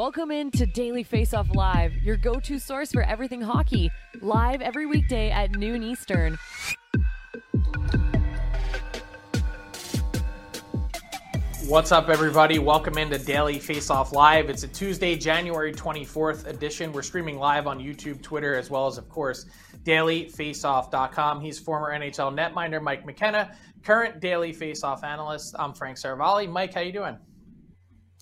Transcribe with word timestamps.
Welcome 0.00 0.30
in 0.30 0.50
to 0.52 0.64
Daily 0.64 1.02
Face 1.02 1.34
Off 1.34 1.54
Live, 1.54 1.92
your 1.96 2.16
go 2.16 2.40
to 2.40 2.58
source 2.58 2.90
for 2.90 3.02
everything 3.02 3.42
hockey, 3.42 3.90
live 4.22 4.62
every 4.62 4.86
weekday 4.86 5.30
at 5.30 5.50
noon 5.50 5.82
Eastern. 5.82 6.38
What's 11.66 11.92
up, 11.92 12.08
everybody? 12.08 12.58
Welcome 12.58 12.96
into 12.96 13.18
Daily 13.18 13.58
Face 13.58 13.90
Off 13.90 14.14
Live. 14.14 14.48
It's 14.48 14.62
a 14.62 14.68
Tuesday, 14.68 15.16
January 15.16 15.70
24th 15.70 16.46
edition. 16.46 16.92
We're 16.92 17.02
streaming 17.02 17.38
live 17.38 17.66
on 17.66 17.78
YouTube, 17.78 18.22
Twitter, 18.22 18.56
as 18.56 18.70
well 18.70 18.86
as, 18.86 18.96
of 18.96 19.06
course, 19.10 19.44
dailyfaceoff.com. 19.84 21.42
He's 21.42 21.58
former 21.58 21.92
NHL 21.92 22.34
netminder 22.34 22.82
Mike 22.82 23.04
McKenna, 23.04 23.54
current 23.84 24.18
Daily 24.18 24.54
Faceoff 24.54 25.04
analyst. 25.04 25.54
I'm 25.58 25.74
Frank 25.74 25.98
Seravalli. 25.98 26.48
Mike, 26.48 26.72
how 26.72 26.80
you 26.80 26.92
doing? 26.92 27.18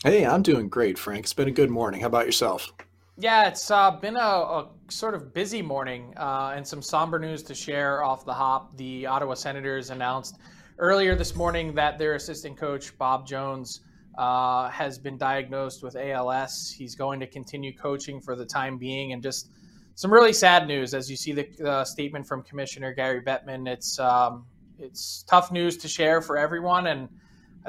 Hey, 0.04 0.24
I'm 0.24 0.42
doing 0.42 0.68
great, 0.68 0.96
Frank. 0.96 1.24
It's 1.24 1.32
been 1.32 1.48
a 1.48 1.50
good 1.50 1.70
morning. 1.70 2.02
How 2.02 2.06
about 2.06 2.24
yourself? 2.24 2.72
Yeah, 3.18 3.48
it's 3.48 3.68
uh, 3.68 3.90
been 3.90 4.14
a, 4.14 4.20
a, 4.20 4.68
sort 4.86 5.16
of 5.16 5.34
busy 5.34 5.60
morning 5.60 6.14
uh, 6.16 6.52
and 6.54 6.64
some 6.64 6.80
somber 6.80 7.18
news 7.18 7.42
to 7.42 7.54
share 7.54 8.04
off 8.04 8.24
the 8.24 8.32
hop. 8.32 8.76
The 8.76 9.06
Ottawa 9.06 9.34
Senators 9.34 9.90
announced 9.90 10.38
earlier 10.78 11.16
this 11.16 11.34
morning 11.34 11.74
that 11.74 11.98
their 11.98 12.14
assistant 12.14 12.56
coach, 12.56 12.96
Bob 12.96 13.26
Jones, 13.26 13.80
uh, 14.16 14.68
has 14.68 15.00
been 15.00 15.18
diagnosed 15.18 15.82
with 15.82 15.96
ALS. 15.96 16.70
He's 16.70 16.94
going 16.94 17.18
to 17.18 17.26
continue 17.26 17.76
coaching 17.76 18.20
for 18.20 18.36
the 18.36 18.46
time 18.46 18.78
being, 18.78 19.14
and 19.14 19.20
just 19.20 19.50
some 19.96 20.12
really 20.12 20.32
sad 20.32 20.68
news 20.68 20.94
as 20.94 21.10
you 21.10 21.16
see 21.16 21.32
the 21.32 21.84
statement 21.84 22.24
from 22.24 22.44
Commissioner 22.44 22.94
Gary 22.94 23.20
Bettman. 23.20 23.66
It's 23.66 23.98
um, 23.98 24.46
it's 24.78 25.24
tough 25.24 25.50
news 25.50 25.76
to 25.78 25.88
share 25.88 26.22
for 26.22 26.38
everyone, 26.38 26.86
and 26.86 27.08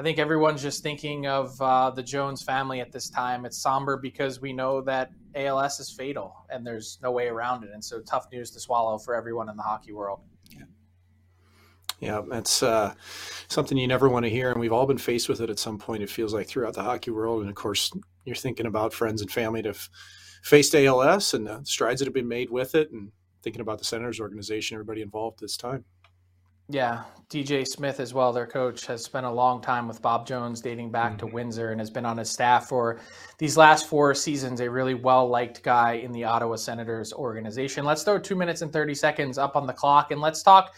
I 0.00 0.02
think 0.02 0.18
everyone's 0.18 0.62
just 0.62 0.82
thinking 0.82 1.26
of 1.26 1.60
uh, 1.60 1.90
the 1.90 2.02
Jones 2.02 2.42
family 2.42 2.80
at 2.80 2.90
this 2.90 3.10
time. 3.10 3.44
It's 3.44 3.60
somber 3.60 3.98
because 3.98 4.40
we 4.40 4.50
know 4.50 4.80
that 4.80 5.10
ALS 5.34 5.78
is 5.78 5.90
fatal 5.90 6.46
and 6.48 6.66
there's 6.66 6.98
no 7.02 7.10
way 7.10 7.26
around 7.26 7.64
it. 7.64 7.70
And 7.74 7.84
so 7.84 8.00
tough 8.00 8.24
news 8.32 8.50
to 8.52 8.60
swallow 8.60 8.96
for 8.96 9.14
everyone 9.14 9.50
in 9.50 9.56
the 9.56 9.62
hockey 9.62 9.92
world. 9.92 10.20
Yeah, 10.50 10.62
yeah 12.00 12.22
that's 12.30 12.62
uh, 12.62 12.94
something 13.48 13.76
you 13.76 13.86
never 13.86 14.08
want 14.08 14.24
to 14.24 14.30
hear. 14.30 14.50
And 14.50 14.58
we've 14.58 14.72
all 14.72 14.86
been 14.86 14.96
faced 14.96 15.28
with 15.28 15.42
it 15.42 15.50
at 15.50 15.58
some 15.58 15.76
point, 15.76 16.02
it 16.02 16.08
feels 16.08 16.32
like, 16.32 16.48
throughout 16.48 16.72
the 16.72 16.82
hockey 16.82 17.10
world. 17.10 17.42
And 17.42 17.50
of 17.50 17.54
course, 17.54 17.92
you're 18.24 18.34
thinking 18.34 18.64
about 18.64 18.94
friends 18.94 19.20
and 19.20 19.30
family 19.30 19.60
to 19.60 19.68
have 19.68 19.90
faced 20.42 20.74
ALS 20.74 21.34
and 21.34 21.46
the 21.46 21.60
strides 21.64 22.00
that 22.00 22.06
have 22.06 22.14
been 22.14 22.26
made 22.26 22.48
with 22.48 22.74
it 22.74 22.90
and 22.90 23.12
thinking 23.42 23.60
about 23.60 23.76
the 23.76 23.84
Senators 23.84 24.18
organization, 24.18 24.76
everybody 24.76 25.02
involved 25.02 25.40
this 25.40 25.58
time. 25.58 25.84
Yeah, 26.72 27.02
DJ 27.28 27.66
Smith 27.66 27.98
as 27.98 28.14
well, 28.14 28.32
their 28.32 28.46
coach, 28.46 28.86
has 28.86 29.02
spent 29.02 29.26
a 29.26 29.30
long 29.30 29.60
time 29.60 29.88
with 29.88 30.00
Bob 30.00 30.24
Jones 30.24 30.60
dating 30.60 30.92
back 30.92 31.12
mm-hmm. 31.12 31.26
to 31.26 31.34
Windsor 31.34 31.72
and 31.72 31.80
has 31.80 31.90
been 31.90 32.06
on 32.06 32.16
his 32.16 32.30
staff 32.30 32.68
for 32.68 33.00
these 33.38 33.56
last 33.56 33.88
four 33.88 34.14
seasons. 34.14 34.60
A 34.60 34.70
really 34.70 34.94
well 34.94 35.28
liked 35.28 35.64
guy 35.64 35.94
in 35.94 36.12
the 36.12 36.22
Ottawa 36.22 36.54
Senators 36.54 37.12
organization. 37.12 37.84
Let's 37.84 38.04
throw 38.04 38.20
two 38.20 38.36
minutes 38.36 38.62
and 38.62 38.72
30 38.72 38.94
seconds 38.94 39.36
up 39.36 39.56
on 39.56 39.66
the 39.66 39.72
clock 39.72 40.12
and 40.12 40.20
let's 40.20 40.44
talk 40.44 40.76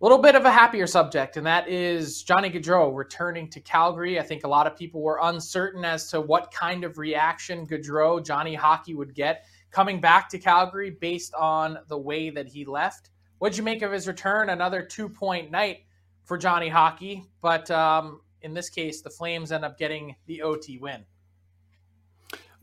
a 0.00 0.04
little 0.04 0.18
bit 0.18 0.34
of 0.34 0.44
a 0.44 0.50
happier 0.50 0.88
subject, 0.88 1.36
and 1.36 1.46
that 1.46 1.68
is 1.68 2.24
Johnny 2.24 2.50
Gaudreau 2.50 2.92
returning 2.92 3.48
to 3.50 3.60
Calgary. 3.60 4.18
I 4.18 4.24
think 4.24 4.42
a 4.42 4.48
lot 4.48 4.66
of 4.66 4.76
people 4.76 5.00
were 5.00 5.20
uncertain 5.22 5.84
as 5.84 6.10
to 6.10 6.20
what 6.20 6.52
kind 6.52 6.82
of 6.82 6.98
reaction 6.98 7.64
Gaudreau, 7.64 8.26
Johnny 8.26 8.56
Hockey, 8.56 8.94
would 8.94 9.14
get 9.14 9.46
coming 9.70 10.00
back 10.00 10.28
to 10.30 10.40
Calgary 10.40 10.90
based 10.90 11.32
on 11.34 11.78
the 11.86 11.96
way 11.96 12.30
that 12.30 12.48
he 12.48 12.64
left. 12.64 13.10
What'd 13.42 13.58
you 13.58 13.64
make 13.64 13.82
of 13.82 13.90
his 13.90 14.06
return? 14.06 14.50
Another 14.50 14.84
two 14.84 15.08
point 15.08 15.50
night 15.50 15.80
for 16.22 16.38
Johnny 16.38 16.68
Hockey, 16.68 17.24
but 17.40 17.68
um, 17.72 18.20
in 18.42 18.54
this 18.54 18.70
case, 18.70 19.00
the 19.00 19.10
Flames 19.10 19.50
end 19.50 19.64
up 19.64 19.76
getting 19.76 20.14
the 20.26 20.42
OT 20.42 20.78
win. 20.78 21.04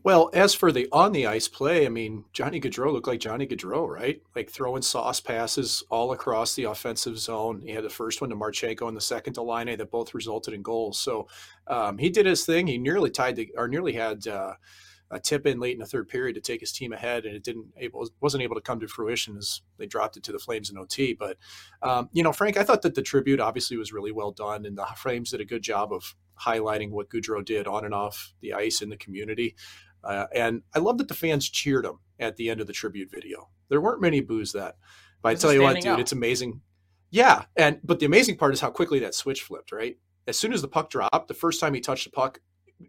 Well, 0.04 0.30
as 0.34 0.54
for 0.54 0.72
the 0.72 0.88
on 0.94 1.12
the 1.12 1.28
ice 1.28 1.50
play, 1.50 1.86
I 1.86 1.90
mean, 1.90 2.24
Johnny 2.32 2.62
Gaudreau 2.62 2.94
looked 2.94 3.10
like 3.10 3.20
Johnny 3.20 3.46
Gaudreau, 3.46 3.90
right? 3.90 4.22
Like 4.38 4.50
throwing 4.50 4.82
sauce 4.82 5.20
passes 5.20 5.84
all 5.90 6.14
across 6.14 6.56
the 6.56 6.64
offensive 6.64 7.20
zone. 7.20 7.62
He 7.62 7.72
had 7.72 7.84
the 7.84 7.90
first 7.90 8.22
one 8.22 8.30
to 8.30 8.38
Marchenko 8.38 8.88
and 8.88 8.96
the 8.96 9.02
second 9.02 9.34
to 9.34 9.42
Laine 9.42 9.78
that 9.78 9.92
both 9.92 10.14
resulted 10.14 10.54
in 10.54 10.62
goals. 10.62 10.98
So 10.98 11.28
um, 11.68 11.98
he 11.98 12.10
did 12.10 12.26
his 12.26 12.46
thing. 12.46 12.68
He 12.68 12.78
nearly 12.78 13.10
tied 13.10 13.36
the, 13.36 13.52
or 13.58 13.68
nearly 13.68 13.92
had 13.92 14.26
uh, 14.28 14.54
a 15.12 15.20
tip 15.20 15.46
in 15.46 15.60
late 15.60 15.74
in 15.74 15.80
the 15.80 15.86
third 15.86 16.08
period 16.08 16.36
to 16.36 16.42
take 16.42 16.60
his 16.60 16.72
team 16.72 16.94
ahead, 16.94 17.26
and 17.26 17.36
it 17.36 17.44
didn't 17.44 17.68
able 17.78 18.08
wasn't 18.22 18.44
able 18.44 18.56
to 18.56 18.62
come 18.62 18.80
to 18.80 18.88
fruition 18.88 19.38
as 19.38 19.62
they 19.78 19.88
dropped 19.88 20.18
it 20.18 20.24
to 20.24 20.32
the 20.32 20.40
Flames 20.40 20.70
in 20.70 20.78
OT. 20.78 21.14
But 21.14 21.38
um, 21.82 22.10
you 22.12 22.24
know, 22.24 22.32
Frank, 22.32 22.58
I 22.58 22.64
thought 22.64 22.84
that 22.84 22.96
the 22.96 23.02
tribute 23.02 23.40
obviously 23.40 23.78
was 23.78 23.92
really 23.92 24.12
well 24.12 24.32
done, 24.32 24.66
and 24.66 24.78
the 24.78 24.86
Flames 24.98 25.32
did 25.32 25.42
a 25.42 25.46
good 25.46 25.64
job 25.64 25.92
of 25.92 26.16
highlighting 26.40 26.92
what 26.92 27.10
Gaudreau 27.10 27.44
did 27.44 27.68
on 27.68 27.86
and 27.86 27.94
off 27.94 28.34
the 28.42 28.54
ice 28.54 28.82
in 28.82 28.90
the 28.90 28.98
community. 28.98 29.56
Uh, 30.04 30.28
and 30.34 30.62
I 30.74 30.80
love 30.80 30.98
that 31.00 31.10
the 31.10 31.14
fans 31.14 31.50
cheered 31.50 31.86
him 31.86 32.00
at 32.20 32.38
the 32.38 32.50
end 32.50 32.62
of 32.62 32.68
the 32.68 32.74
tribute 32.74 33.12
video. 33.12 33.50
There 33.68 33.82
weren't 33.82 34.02
many 34.02 34.22
boos 34.22 34.54
that, 34.54 34.76
but 35.22 35.30
I 35.30 35.36
tell 35.36 35.54
you 35.54 35.62
what, 35.64 35.76
dude, 35.76 35.88
up. 35.88 36.00
it's 36.00 36.14
amazing. 36.14 36.62
Yeah, 37.10 37.46
and 37.56 37.80
but 37.84 38.00
the 38.00 38.06
amazing 38.06 38.38
part 38.38 38.54
is 38.54 38.62
how 38.62 38.70
quickly 38.70 39.00
that 39.00 39.16
switch 39.16 39.42
flipped. 39.42 39.72
Right, 39.72 39.98
as 40.28 40.38
soon 40.38 40.54
as 40.54 40.62
the 40.62 40.68
puck 40.68 40.92
dropped, 40.92 41.28
the 41.28 41.34
first 41.34 41.60
time 41.60 41.74
he 41.74 41.82
touched 41.82 42.06
the 42.06 42.12
puck, 42.12 42.40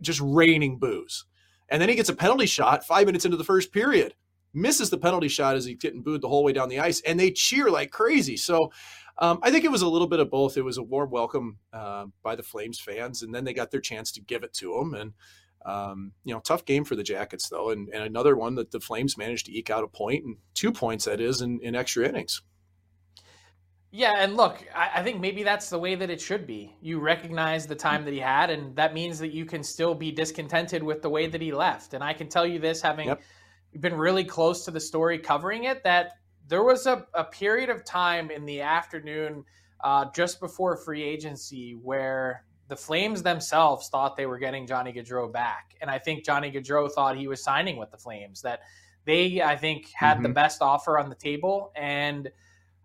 just 0.02 0.20
raining 0.22 0.78
boos 0.78 1.24
and 1.70 1.80
then 1.80 1.88
he 1.88 1.94
gets 1.94 2.08
a 2.08 2.14
penalty 2.14 2.46
shot 2.46 2.84
five 2.84 3.06
minutes 3.06 3.24
into 3.24 3.36
the 3.36 3.44
first 3.44 3.72
period, 3.72 4.14
misses 4.52 4.90
the 4.90 4.98
penalty 4.98 5.28
shot 5.28 5.56
as 5.56 5.64
he's 5.64 5.78
getting 5.78 6.02
booed 6.02 6.22
the 6.22 6.28
whole 6.28 6.44
way 6.44 6.52
down 6.52 6.68
the 6.68 6.80
ice, 6.80 7.00
and 7.02 7.18
they 7.18 7.30
cheer 7.30 7.70
like 7.70 7.90
crazy. 7.90 8.36
So 8.36 8.72
um, 9.18 9.38
I 9.42 9.50
think 9.50 9.64
it 9.64 9.70
was 9.70 9.82
a 9.82 9.88
little 9.88 10.08
bit 10.08 10.20
of 10.20 10.30
both. 10.30 10.56
It 10.56 10.62
was 10.62 10.78
a 10.78 10.82
warm 10.82 11.10
welcome 11.10 11.58
uh, 11.72 12.06
by 12.22 12.36
the 12.36 12.42
Flames 12.42 12.80
fans, 12.80 13.22
and 13.22 13.34
then 13.34 13.44
they 13.44 13.54
got 13.54 13.70
their 13.70 13.80
chance 13.80 14.12
to 14.12 14.20
give 14.20 14.42
it 14.42 14.52
to 14.54 14.76
him. 14.78 14.94
And 14.94 15.12
Um, 15.62 16.12
you 16.24 16.32
know, 16.32 16.40
tough 16.40 16.64
game 16.64 16.84
for 16.84 16.96
the 16.96 17.02
Jackets 17.02 17.50
though, 17.50 17.68
and, 17.68 17.90
and 17.92 18.02
another 18.02 18.34
one 18.34 18.54
that 18.54 18.70
the 18.70 18.80
Flames 18.80 19.18
managed 19.18 19.44
to 19.44 19.52
eke 19.52 19.68
out 19.68 19.84
a 19.84 19.88
point 19.88 20.24
and 20.24 20.36
two 20.54 20.72
points 20.72 21.04
that 21.04 21.20
is 21.20 21.42
in, 21.42 21.60
in 21.60 21.74
extra 21.74 22.08
innings. 22.08 22.40
Yeah, 23.92 24.14
and 24.18 24.36
look, 24.36 24.64
I, 24.74 24.90
I, 24.96 25.02
think 25.02 25.20
maybe 25.20 25.42
that's 25.42 25.68
the 25.68 25.78
way 25.78 25.96
that 25.96 26.10
it 26.10 26.20
should 26.20 26.46
be. 26.46 26.76
You 26.80 27.00
recognize 27.00 27.66
the 27.66 27.74
time 27.74 28.04
that 28.04 28.14
he 28.14 28.20
had, 28.20 28.48
and 28.50 28.76
that 28.76 28.94
means 28.94 29.18
that 29.18 29.32
you 29.32 29.44
can 29.44 29.64
still 29.64 29.94
be 29.94 30.12
discontented 30.12 30.82
with 30.82 31.02
the 31.02 31.10
way 31.10 31.26
that 31.26 31.40
he 31.40 31.52
left. 31.52 31.92
And 31.94 32.04
I 32.04 32.12
can 32.12 32.28
tell 32.28 32.46
you 32.46 32.60
this, 32.60 32.80
having 32.80 33.08
yep. 33.08 33.20
been 33.80 33.96
really 33.96 34.22
close 34.22 34.64
to 34.66 34.70
the 34.70 34.78
story 34.78 35.18
covering 35.18 35.64
it, 35.64 35.82
that 35.82 36.12
there 36.46 36.62
was 36.62 36.86
a, 36.86 37.04
a 37.14 37.24
period 37.24 37.68
of 37.68 37.84
time 37.84 38.30
in 38.30 38.44
the 38.44 38.60
afternoon 38.60 39.44
uh, 39.82 40.04
just 40.14 40.38
before 40.38 40.76
free 40.76 41.02
agency 41.02 41.72
where 41.72 42.44
the 42.68 42.76
Flames 42.76 43.24
themselves 43.24 43.88
thought 43.88 44.16
they 44.16 44.26
were 44.26 44.38
getting 44.38 44.68
Johnny 44.68 44.92
Gaudreau 44.92 45.32
back. 45.32 45.74
And 45.80 45.90
I 45.90 45.98
think 45.98 46.24
Johnny 46.24 46.52
Gaudreau 46.52 46.88
thought 46.92 47.16
he 47.16 47.26
was 47.26 47.42
signing 47.42 47.76
with 47.76 47.90
the 47.90 47.98
Flames, 47.98 48.42
that 48.42 48.60
they, 49.04 49.42
I 49.42 49.56
think, 49.56 49.90
had 49.92 50.14
mm-hmm. 50.14 50.22
the 50.24 50.28
best 50.28 50.62
offer 50.62 50.96
on 50.96 51.08
the 51.08 51.16
table. 51.16 51.72
And– 51.74 52.30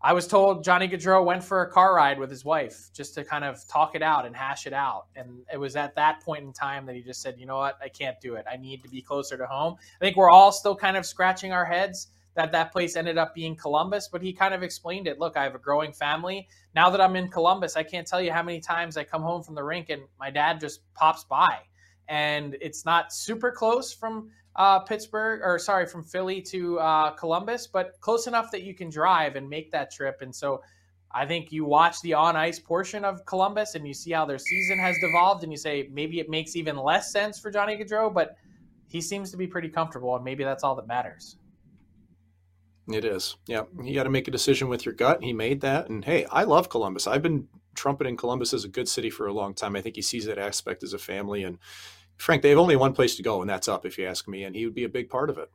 I 0.06 0.14
was 0.14 0.28
told 0.28 0.64
Johnny 0.64 0.88
Gaudreau 0.88 1.26
went 1.26 1.44
for 1.44 1.64
a 1.64 1.72
car 1.72 1.96
ride 1.96 2.20
with 2.20 2.30
his 2.30 2.46
wife 2.46 2.92
just 2.94 3.16
to 3.16 3.24
kind 3.24 3.44
of 3.44 3.68
talk 3.68 3.96
it 3.96 4.04
out 4.04 4.28
and 4.28 4.36
hash 4.36 4.68
it 4.68 4.72
out. 4.72 5.08
And 5.16 5.40
it 5.52 5.58
was 5.58 5.76
at 5.76 5.96
that 5.96 6.22
point 6.22 6.44
in 6.44 6.54
time 6.54 6.86
that 6.86 6.94
he 6.94 7.02
just 7.02 7.24
said, 7.24 7.40
you 7.40 7.48
know 7.48 7.58
what, 7.58 7.80
I 7.82 7.90
can't 7.90 8.22
do 8.22 8.36
it. 8.36 8.46
I 8.48 8.56
need 8.56 8.84
to 8.84 8.88
be 8.88 9.02
closer 9.02 9.36
to 9.36 9.48
home. 9.48 9.78
I 9.80 10.06
think 10.06 10.16
we're 10.16 10.30
all 10.30 10.52
still 10.52 10.76
kind 10.76 10.96
of 10.96 11.08
scratching 11.08 11.54
our 11.54 11.66
heads 11.66 12.10
that 12.36 12.52
that 12.52 12.72
place 12.72 12.96
ended 12.96 13.18
up 13.18 13.34
being 13.34 13.56
Columbus, 13.56 14.08
but 14.08 14.22
he 14.22 14.32
kind 14.32 14.54
of 14.54 14.62
explained 14.62 15.08
it. 15.08 15.18
Look, 15.18 15.38
I 15.38 15.44
have 15.44 15.56
a 15.56 15.60
growing 15.60 15.92
family. 15.92 16.48
Now 16.76 16.92
that 16.92 17.02
I'm 17.02 17.16
in 17.16 17.28
Columbus, 17.30 17.76
I 17.76 17.82
can't 17.82 18.06
tell 18.06 18.22
you 18.22 18.32
how 18.32 18.44
many 18.44 18.60
times 18.60 18.98
I 18.98 19.06
come 19.06 19.24
home 19.24 19.42
from 19.42 19.56
the 19.56 19.64
rink 19.64 19.90
and 19.90 20.04
my 20.20 20.30
dad 20.30 20.60
just 20.60 20.82
pops 20.94 21.24
by. 21.24 21.62
And 22.08 22.56
it's 22.62 22.86
not 22.86 23.12
super 23.12 23.50
close 23.50 23.92
from 23.92 24.30
uh, 24.56 24.80
Pittsburgh, 24.80 25.42
or 25.44 25.60
sorry, 25.60 25.86
from 25.86 26.04
Philly 26.04 26.42
to 26.44 26.80
uh, 26.80 27.12
Columbus, 27.12 27.68
but 27.68 28.00
close 28.00 28.28
enough 28.28 28.52
that 28.52 28.64
you 28.64 28.74
can 28.74 28.90
drive 28.90 29.36
and 29.36 29.50
make 29.50 29.72
that 29.72 29.92
trip. 29.92 30.20
And 30.22 30.34
so 30.34 30.62
I 31.12 31.26
think 31.26 31.52
you 31.52 31.66
watch 31.66 32.02
the 32.02 32.14
on 32.14 32.36
ice 32.36 32.60
portion 32.60 33.06
of 33.06 33.26
Columbus 33.26 33.76
and 33.76 33.88
you 33.88 33.94
see 33.94 34.12
how 34.12 34.26
their 34.26 34.38
season 34.38 34.80
has 34.80 34.96
devolved, 35.02 35.44
and 35.44 35.52
you 35.52 35.58
say 35.58 35.90
maybe 35.92 36.20
it 36.20 36.30
makes 36.30 36.56
even 36.56 36.78
less 36.78 37.12
sense 37.12 37.40
for 37.40 37.52
Johnny 37.52 37.78
Gaudreau, 37.78 38.14
but 38.14 38.36
he 38.88 39.02
seems 39.02 39.32
to 39.32 39.38
be 39.38 39.48
pretty 39.48 39.70
comfortable, 39.70 40.16
and 40.16 40.24
maybe 40.24 40.44
that's 40.44 40.64
all 40.64 40.76
that 40.76 40.88
matters. 40.88 41.38
It 42.88 43.04
is. 43.04 43.36
Yeah. 43.48 43.64
You 43.82 43.96
got 43.96 44.04
to 44.04 44.10
make 44.12 44.28
a 44.28 44.32
decision 44.32 44.70
with 44.70 44.86
your 44.86 44.94
gut. 44.94 45.24
He 45.24 45.34
made 45.34 45.62
that. 45.62 45.90
And 45.90 46.06
hey, 46.06 46.26
I 46.26 46.44
love 46.44 46.70
Columbus. 46.70 47.08
I've 47.08 47.24
been 47.24 47.48
trumpeting 47.74 48.16
Columbus 48.16 48.54
as 48.54 48.64
a 48.64 48.70
good 48.70 48.88
city 48.88 49.10
for 49.10 49.26
a 49.26 49.34
long 49.34 49.56
time. 49.56 49.76
I 49.76 49.82
think 49.82 49.96
he 49.96 50.04
sees 50.04 50.26
that 50.26 50.38
aspect 50.38 50.84
as 50.84 50.94
a 50.94 51.00
family. 51.00 51.44
And 51.44 51.58
Frank, 52.18 52.42
they 52.42 52.50
have 52.50 52.60
only 52.60 52.76
one 52.76 52.94
place 52.94 53.16
to 53.16 53.24
go, 53.24 53.42
and 53.42 53.50
that's 53.50 53.68
up, 53.68 53.86
if 53.86 53.98
you 53.98 54.06
ask 54.06 54.28
me, 54.28 54.44
and 54.44 54.56
he 54.56 54.66
would 54.66 54.76
be 54.76 54.86
a 54.86 54.90
big 54.90 55.10
part 55.10 55.30
of 55.30 55.38
it. 55.38 55.50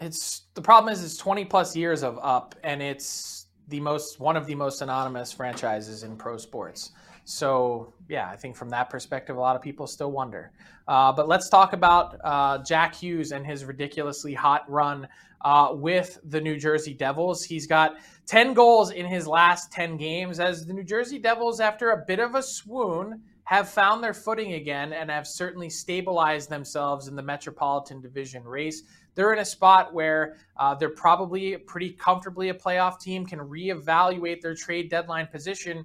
It's 0.00 0.42
the 0.54 0.62
problem 0.62 0.92
is 0.92 1.04
it's 1.04 1.16
20 1.16 1.44
plus 1.44 1.76
years 1.76 2.02
of 2.02 2.18
up, 2.22 2.54
and 2.64 2.82
it's 2.82 3.46
the 3.68 3.80
most 3.80 4.20
one 4.20 4.36
of 4.36 4.46
the 4.46 4.54
most 4.54 4.82
anonymous 4.82 5.32
franchises 5.32 6.02
in 6.02 6.16
pro 6.16 6.36
sports. 6.36 6.92
So 7.24 7.94
yeah, 8.08 8.28
I 8.28 8.36
think 8.36 8.56
from 8.56 8.68
that 8.70 8.90
perspective, 8.90 9.36
a 9.36 9.40
lot 9.40 9.56
of 9.56 9.62
people 9.62 9.86
still 9.86 10.12
wonder. 10.12 10.52
Uh, 10.86 11.12
but 11.12 11.28
let's 11.28 11.48
talk 11.48 11.72
about 11.72 12.16
uh, 12.22 12.58
Jack 12.58 12.94
Hughes 12.94 13.32
and 13.32 13.46
his 13.46 13.64
ridiculously 13.64 14.34
hot 14.34 14.70
run 14.70 15.08
uh, 15.40 15.68
with 15.72 16.18
the 16.24 16.40
New 16.40 16.58
Jersey 16.58 16.92
Devils. 16.92 17.42
He's 17.42 17.66
got 17.66 17.96
10 18.26 18.52
goals 18.52 18.90
in 18.90 19.06
his 19.06 19.26
last 19.26 19.72
10 19.72 19.96
games 19.96 20.40
as 20.40 20.66
the 20.66 20.72
New 20.72 20.84
Jersey 20.84 21.18
Devils, 21.18 21.60
after 21.60 21.90
a 21.90 22.04
bit 22.06 22.18
of 22.18 22.34
a 22.34 22.42
swoon, 22.42 23.22
have 23.44 23.68
found 23.68 24.02
their 24.02 24.14
footing 24.14 24.54
again 24.54 24.92
and 24.92 25.10
have 25.10 25.26
certainly 25.26 25.68
stabilized 25.68 26.48
themselves 26.48 27.08
in 27.08 27.16
the 27.16 27.22
Metropolitan 27.22 28.00
Division 28.00 28.42
race. 28.42 28.82
They're 29.14 29.32
in 29.32 29.38
a 29.38 29.44
spot 29.44 29.92
where 29.92 30.36
uh, 30.56 30.74
they're 30.74 30.88
probably 30.88 31.56
pretty 31.56 31.90
comfortably 31.90 32.48
a 32.48 32.54
playoff 32.54 32.98
team, 32.98 33.26
can 33.26 33.38
reevaluate 33.38 34.40
their 34.40 34.54
trade 34.54 34.90
deadline 34.90 35.26
position. 35.26 35.84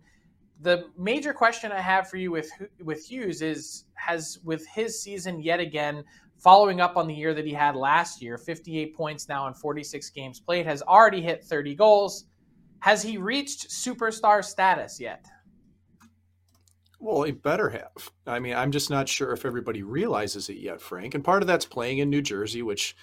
The 0.62 0.86
major 0.98 1.34
question 1.34 1.72
I 1.72 1.82
have 1.82 2.10
for 2.10 2.18
you 2.18 2.32
with 2.32 2.50
with 2.84 3.06
Hughes 3.06 3.42
is 3.42 3.86
has 3.94 4.40
with 4.44 4.66
his 4.68 5.02
season 5.02 5.42
yet 5.42 5.60
again 5.60 6.04
following 6.40 6.80
up 6.80 6.96
on 6.96 7.08
the 7.08 7.14
year 7.14 7.34
that 7.34 7.46
he 7.46 7.54
had 7.54 7.76
last 7.76 8.22
year, 8.22 8.38
58 8.38 8.96
points 8.96 9.28
now 9.28 9.48
in 9.48 9.54
46 9.54 10.10
games 10.12 10.40
played, 10.40 10.66
has 10.66 10.82
already 10.82 11.22
hit 11.22 11.44
30 11.44 11.76
goals. 11.76 12.26
Has 12.80 13.04
he 13.04 13.18
reached 13.18 13.70
superstar 13.70 14.44
status 14.44 15.00
yet? 15.00 15.26
Well, 17.00 17.24
it 17.24 17.42
better 17.42 17.69
have. 17.69 18.12
I 18.28 18.40
mean, 18.40 18.54
I'm 18.54 18.72
just 18.72 18.90
not 18.90 19.07
sure 19.07 19.31
if 19.31 19.46
everybody 19.46 19.84
realizes 19.84 20.50
it 20.50 20.57
yet, 20.57 20.81
Frank. 20.81 21.16
And 21.16 21.24
part 21.24 21.42
of 21.42 21.48
that's 21.48 21.66
playing 21.66 22.00
in 22.00 22.10
New 22.10 22.22
Jersey, 22.22 22.62
which, 22.62 22.96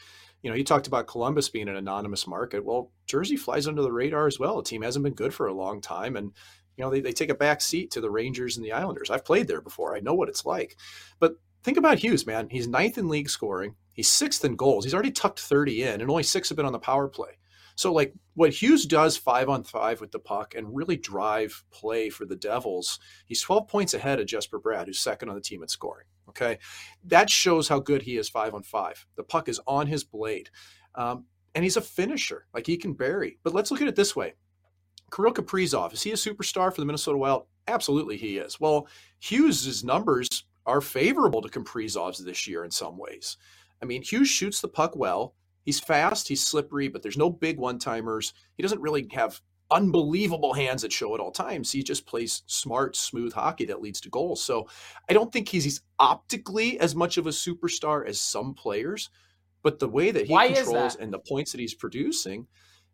you 0.43 0.51
know, 0.51 0.57
you 0.57 0.65
talked 0.65 0.87
about 0.87 1.07
Columbus 1.07 1.49
being 1.49 1.69
an 1.69 1.77
anonymous 1.77 2.27
market. 2.27 2.65
Well, 2.65 2.93
Jersey 3.07 3.37
flies 3.37 3.67
under 3.67 3.81
the 3.81 3.93
radar 3.93 4.27
as 4.27 4.39
well. 4.39 4.57
The 4.57 4.63
team 4.63 4.83
hasn't 4.83 5.03
been 5.03 5.15
good 5.15 5.33
for 5.33 5.47
a 5.47 5.55
long 5.55 5.81
time. 5.81 6.15
And, 6.17 6.33
you 6.77 6.85
know, 6.85 6.91
they, 6.91 7.01
they 7.01 7.13
take 7.13 7.31
a 7.31 7.35
back 7.35 7.63
seat 7.63 7.91
to 7.93 8.03
the 8.03 8.11
Rangers 8.11 8.59
and 8.59 8.67
the 8.67 8.73
Islanders. 8.73 9.11
I've 9.11 9.25
played 9.25 9.49
there 9.49 9.63
before. 9.63 9.97
I 9.97 10.01
know 10.01 10.15
what 10.15 10.29
it's 10.29 10.45
like. 10.45 10.77
But 11.19 11.37
think 11.65 11.79
about 11.79 11.99
Hughes, 11.99 12.27
man. 12.27 12.49
He's 12.51 12.69
ninth 12.69 12.99
in 12.99 13.09
league 13.09 13.31
scoring. 13.31 13.77
He's 13.95 14.09
sixth 14.09 14.45
in 14.45 14.57
goals. 14.57 14.85
He's 14.85 14.93
already 14.93 15.11
tucked 15.11 15.41
30 15.41 15.85
in, 15.85 16.01
and 16.03 16.11
only 16.11 16.23
six 16.23 16.51
have 16.51 16.57
been 16.57 16.67
on 16.67 16.73
the 16.73 16.79
power 16.79 17.09
play. 17.09 17.39
So, 17.77 17.93
like 17.93 18.15
what 18.35 18.53
Hughes 18.53 18.87
does 18.87 19.17
five 19.17 19.49
on 19.49 19.63
five 19.63 20.01
with 20.01 20.11
the 20.11 20.19
puck 20.19 20.55
and 20.55 20.75
really 20.75 20.97
drive 20.97 21.63
play 21.71 22.09
for 22.11 22.25
the 22.25 22.37
Devils, 22.37 22.99
he's 23.27 23.43
12 23.43 23.69
points 23.69 23.95
ahead 23.95 24.19
of 24.19 24.27
Jesper 24.27 24.59
Bratt, 24.59 24.87
who's 24.87 24.99
second 24.99 25.29
on 25.29 25.35
the 25.35 25.41
team 25.41 25.63
at 25.63 25.71
scoring. 25.71 26.07
Okay. 26.29 26.59
That 27.05 27.31
shows 27.31 27.69
how 27.69 27.79
good 27.79 28.03
he 28.03 28.17
is 28.17 28.29
five 28.29 28.55
on 28.55 28.63
five. 28.63 29.07
The 29.17 29.23
puck 29.23 29.49
is 29.49 29.61
on 29.67 29.87
his 29.87 30.05
blade. 30.05 30.51
Um, 30.95 31.27
and 31.55 31.65
he's 31.65 31.77
a 31.77 31.83
finisher. 31.83 32.47
Like 32.53 32.67
he 32.67 32.77
can 32.77 32.95
bury. 32.95 33.39
But 33.43 33.55
let's 33.55 33.71
look 33.71 33.83
at 33.83 33.89
it 33.89 33.97
this 33.97 34.17
way 34.17 34.35
Kirill 35.15 35.35
Kaprizov, 35.35 35.93
is 35.93 36.03
he 36.03 36.11
a 36.13 36.15
superstar 36.15 36.75
for 36.75 36.81
the 36.81 36.87
Minnesota 36.87 37.19
Wild? 37.19 37.47
Absolutely, 37.69 38.17
he 38.17 38.39
is. 38.39 38.59
Well, 38.61 38.89
Hughes' 39.21 39.85
numbers 39.85 40.45
are 40.65 40.81
favorable 40.81 41.43
to 41.43 41.49
Kaprizov's 41.49 42.25
this 42.25 42.47
year 42.47 42.65
in 42.65 42.71
some 42.71 42.97
ways. 42.99 43.37
I 43.83 43.87
mean, 43.87 44.03
Hughes 44.03 44.29
shoots 44.29 44.61
the 44.61 44.69
puck 44.69 44.97
well. 44.97 45.35
He's 45.67 45.81
fast, 45.81 46.29
he's 46.29 46.47
slippery, 46.47 46.89
but 46.89 47.03
there's 47.03 47.19
no 47.19 47.29
big 47.29 47.59
one 47.59 47.79
timers. 47.79 48.33
He 48.57 48.63
doesn't 48.63 48.81
really 48.81 49.09
have 49.13 49.41
unbelievable 49.71 50.55
hands 50.55 50.83
that 50.83 50.93
show 50.93 51.13
at 51.15 51.21
all 51.21 51.33
times. 51.33 51.73
He 51.73 51.83
just 51.83 52.07
plays 52.07 52.45
smart, 52.47 52.95
smooth 52.95 53.33
hockey 53.33 53.65
that 53.67 53.83
leads 53.83 54.01
to 54.03 54.09
goals. 54.09 54.43
So 54.43 54.69
I 55.11 55.13
don't 55.13 55.33
think 55.33 55.49
he's, 55.49 55.65
he's 55.65 55.81
optically 55.99 56.79
as 56.79 56.95
much 56.95 57.19
of 57.19 57.27
a 57.27 57.31
superstar 57.31 58.07
as 58.07 58.21
some 58.21 58.55
players, 58.55 59.11
but 59.63 59.81
the 59.81 59.89
way 59.89 60.13
that 60.13 60.27
he 60.27 60.33
Why 60.33 60.53
controls 60.53 60.95
that? 60.95 61.03
and 61.03 61.13
the 61.13 61.19
points 61.19 61.51
that 61.53 61.61
he's 61.61 61.75
producing. 61.75 62.47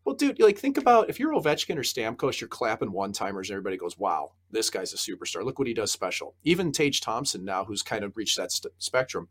Well, 0.05 0.17
dude, 0.17 0.41
like 0.41 0.59
think 0.59 0.79
about 0.79 1.11
if 1.11 1.21
you're 1.21 1.35
Ovechkin 1.35 1.77
or 1.77 1.83
Stamkos, 1.83 2.41
you're 2.41 2.49
clapping 2.49 2.91
one 2.91 3.13
timers 3.13 3.51
and 3.51 3.55
everybody 3.55 3.77
goes, 3.77 3.97
"Wow, 3.97 4.33
this 4.51 4.69
guy's 4.69 4.93
a 4.93 4.97
superstar. 4.97 5.45
Look 5.45 5.61
what 5.61 5.69
he 5.69 5.75
does 5.75 5.93
special." 5.93 6.35
Even 6.43 6.73
Tage 6.73 7.01
Thompson 7.01 7.45
now, 7.45 7.65
who's 7.65 7.85
kind 7.85 8.03
of 8.03 8.17
reached 8.17 8.37
that 8.37 8.51
st- 8.51 8.73
spectrum, 8.79 9.29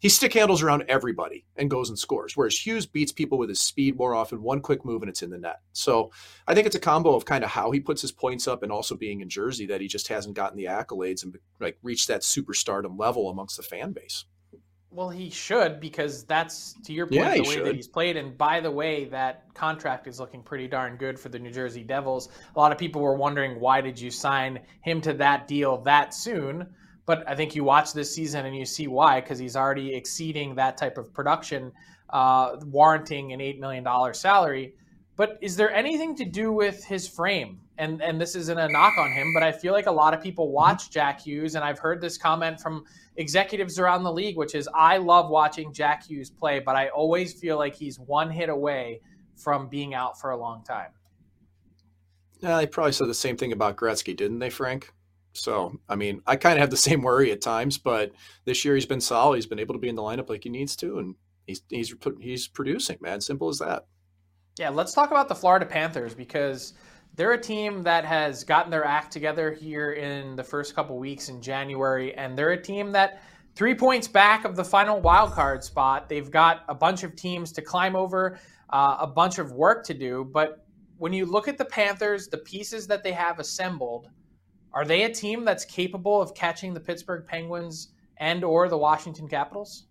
he 0.00 0.08
stick 0.08 0.34
handles 0.34 0.62
around 0.62 0.84
everybody 0.88 1.44
and 1.56 1.70
goes 1.70 1.88
and 1.88 1.98
scores. 1.98 2.36
Whereas 2.36 2.56
Hughes 2.56 2.86
beats 2.86 3.12
people 3.12 3.38
with 3.38 3.48
his 3.48 3.60
speed 3.60 3.96
more 3.96 4.14
often, 4.14 4.42
one 4.42 4.60
quick 4.60 4.84
move 4.84 5.02
and 5.02 5.08
it's 5.08 5.22
in 5.22 5.30
the 5.30 5.38
net. 5.38 5.60
So 5.72 6.12
I 6.46 6.54
think 6.54 6.66
it's 6.66 6.76
a 6.76 6.80
combo 6.80 7.14
of 7.14 7.24
kind 7.24 7.44
of 7.44 7.50
how 7.50 7.70
he 7.70 7.80
puts 7.80 8.02
his 8.02 8.12
points 8.12 8.46
up 8.46 8.62
and 8.62 8.70
also 8.70 8.94
being 8.94 9.20
in 9.20 9.28
Jersey 9.28 9.66
that 9.66 9.80
he 9.80 9.88
just 9.88 10.08
hasn't 10.08 10.36
gotten 10.36 10.56
the 10.56 10.64
accolades 10.64 11.24
and 11.24 11.36
like 11.60 11.78
reached 11.82 12.08
that 12.08 12.22
superstardom 12.22 12.98
level 12.98 13.30
amongst 13.30 13.56
the 13.56 13.62
fan 13.62 13.92
base. 13.92 14.24
Well, 14.90 15.10
he 15.10 15.28
should 15.28 15.80
because 15.80 16.24
that's 16.24 16.74
to 16.84 16.94
your 16.94 17.06
point 17.06 17.20
yeah, 17.20 17.34
the 17.34 17.42
way 17.42 17.54
should. 17.56 17.66
that 17.66 17.74
he's 17.74 17.88
played. 17.88 18.16
And 18.16 18.38
by 18.38 18.60
the 18.60 18.70
way, 18.70 19.04
that 19.06 19.52
contract 19.52 20.06
is 20.06 20.18
looking 20.18 20.42
pretty 20.42 20.66
darn 20.66 20.96
good 20.96 21.20
for 21.20 21.28
the 21.28 21.38
New 21.38 21.50
Jersey 21.50 21.82
Devils. 21.82 22.30
A 22.56 22.58
lot 22.58 22.72
of 22.72 22.78
people 22.78 23.02
were 23.02 23.14
wondering 23.14 23.60
why 23.60 23.82
did 23.82 24.00
you 24.00 24.10
sign 24.10 24.60
him 24.80 25.02
to 25.02 25.12
that 25.14 25.46
deal 25.46 25.76
that 25.82 26.14
soon? 26.14 26.66
But 27.08 27.26
I 27.26 27.34
think 27.34 27.54
you 27.54 27.64
watch 27.64 27.94
this 27.94 28.14
season 28.14 28.44
and 28.44 28.54
you 28.54 28.66
see 28.66 28.86
why, 28.86 29.22
because 29.22 29.38
he's 29.38 29.56
already 29.56 29.94
exceeding 29.94 30.54
that 30.56 30.76
type 30.76 30.98
of 30.98 31.10
production, 31.14 31.72
uh, 32.10 32.56
warranting 32.66 33.32
an 33.32 33.40
$8 33.40 33.58
million 33.58 34.12
salary. 34.12 34.74
But 35.16 35.38
is 35.40 35.56
there 35.56 35.72
anything 35.72 36.14
to 36.16 36.26
do 36.26 36.52
with 36.52 36.84
his 36.84 37.08
frame? 37.08 37.60
And 37.78 38.02
and 38.02 38.20
this 38.20 38.34
isn't 38.34 38.58
a 38.58 38.68
knock 38.68 38.98
on 38.98 39.10
him, 39.10 39.32
but 39.32 39.42
I 39.42 39.52
feel 39.52 39.72
like 39.72 39.86
a 39.86 39.90
lot 39.90 40.12
of 40.12 40.20
people 40.20 40.52
watch 40.52 40.90
Jack 40.90 41.22
Hughes, 41.22 41.54
and 41.54 41.64
I've 41.64 41.78
heard 41.78 42.00
this 42.02 42.18
comment 42.18 42.60
from 42.60 42.84
executives 43.16 43.78
around 43.78 44.02
the 44.02 44.12
league, 44.12 44.36
which 44.36 44.54
is 44.54 44.68
I 44.74 44.98
love 44.98 45.30
watching 45.30 45.72
Jack 45.72 46.06
Hughes 46.06 46.28
play, 46.28 46.60
but 46.60 46.76
I 46.76 46.88
always 46.88 47.32
feel 47.32 47.56
like 47.56 47.74
he's 47.74 47.98
one 47.98 48.30
hit 48.30 48.50
away 48.50 49.00
from 49.34 49.68
being 49.68 49.94
out 49.94 50.20
for 50.20 50.32
a 50.32 50.36
long 50.36 50.62
time. 50.62 50.90
Yeah, 52.40 52.58
they 52.58 52.66
probably 52.66 52.92
said 52.92 53.08
the 53.08 53.14
same 53.14 53.38
thing 53.38 53.52
about 53.52 53.76
Gretzky, 53.76 54.14
didn't 54.14 54.40
they, 54.40 54.50
Frank? 54.50 54.92
So, 55.38 55.78
I 55.88 55.96
mean, 55.96 56.22
I 56.26 56.36
kind 56.36 56.54
of 56.54 56.60
have 56.60 56.70
the 56.70 56.76
same 56.88 57.02
worry 57.02 57.30
at 57.32 57.40
times, 57.40 57.78
but 57.78 58.12
this 58.44 58.64
year 58.64 58.74
he's 58.74 58.86
been 58.86 59.00
solid. 59.00 59.36
He's 59.36 59.46
been 59.46 59.58
able 59.58 59.74
to 59.74 59.80
be 59.80 59.88
in 59.88 59.94
the 59.94 60.02
lineup 60.02 60.28
like 60.28 60.44
he 60.44 60.50
needs 60.50 60.76
to, 60.76 60.98
and 60.98 61.14
he's 61.46 61.62
he's 61.68 61.94
he's 62.20 62.48
producing, 62.48 62.98
man. 63.00 63.20
Simple 63.20 63.48
as 63.48 63.58
that. 63.58 63.86
Yeah, 64.58 64.70
let's 64.70 64.92
talk 64.92 65.10
about 65.10 65.28
the 65.28 65.34
Florida 65.34 65.66
Panthers 65.66 66.14
because 66.14 66.74
they're 67.14 67.32
a 67.32 67.40
team 67.40 67.82
that 67.84 68.04
has 68.04 68.44
gotten 68.44 68.70
their 68.70 68.84
act 68.84 69.12
together 69.12 69.52
here 69.52 69.92
in 69.92 70.36
the 70.36 70.44
first 70.44 70.74
couple 70.74 70.98
weeks 70.98 71.28
in 71.28 71.40
January, 71.40 72.14
and 72.14 72.36
they're 72.36 72.50
a 72.50 72.62
team 72.62 72.92
that 72.92 73.22
three 73.54 73.74
points 73.74 74.06
back 74.06 74.44
of 74.44 74.54
the 74.54 74.64
final 74.64 75.00
wild 75.00 75.32
card 75.32 75.64
spot. 75.64 76.08
They've 76.08 76.30
got 76.30 76.64
a 76.68 76.74
bunch 76.74 77.02
of 77.02 77.16
teams 77.16 77.50
to 77.52 77.62
climb 77.62 77.96
over, 77.96 78.38
uh, 78.70 78.98
a 79.00 79.06
bunch 79.06 79.38
of 79.38 79.50
work 79.52 79.84
to 79.86 79.94
do. 79.94 80.28
But 80.32 80.64
when 80.96 81.12
you 81.12 81.26
look 81.26 81.48
at 81.48 81.58
the 81.58 81.64
Panthers, 81.64 82.28
the 82.28 82.38
pieces 82.38 82.86
that 82.86 83.02
they 83.02 83.12
have 83.12 83.40
assembled, 83.40 84.10
are 84.72 84.84
they 84.84 85.02
a 85.02 85.12
team 85.12 85.44
that's 85.44 85.64
capable 85.64 86.20
of 86.20 86.34
catching 86.34 86.74
the 86.74 86.80
Pittsburgh 86.80 87.26
Penguins 87.26 87.88
and 88.18 88.44
or 88.44 88.68
the 88.68 88.78
Washington 88.78 89.28
Capitals? 89.28 89.84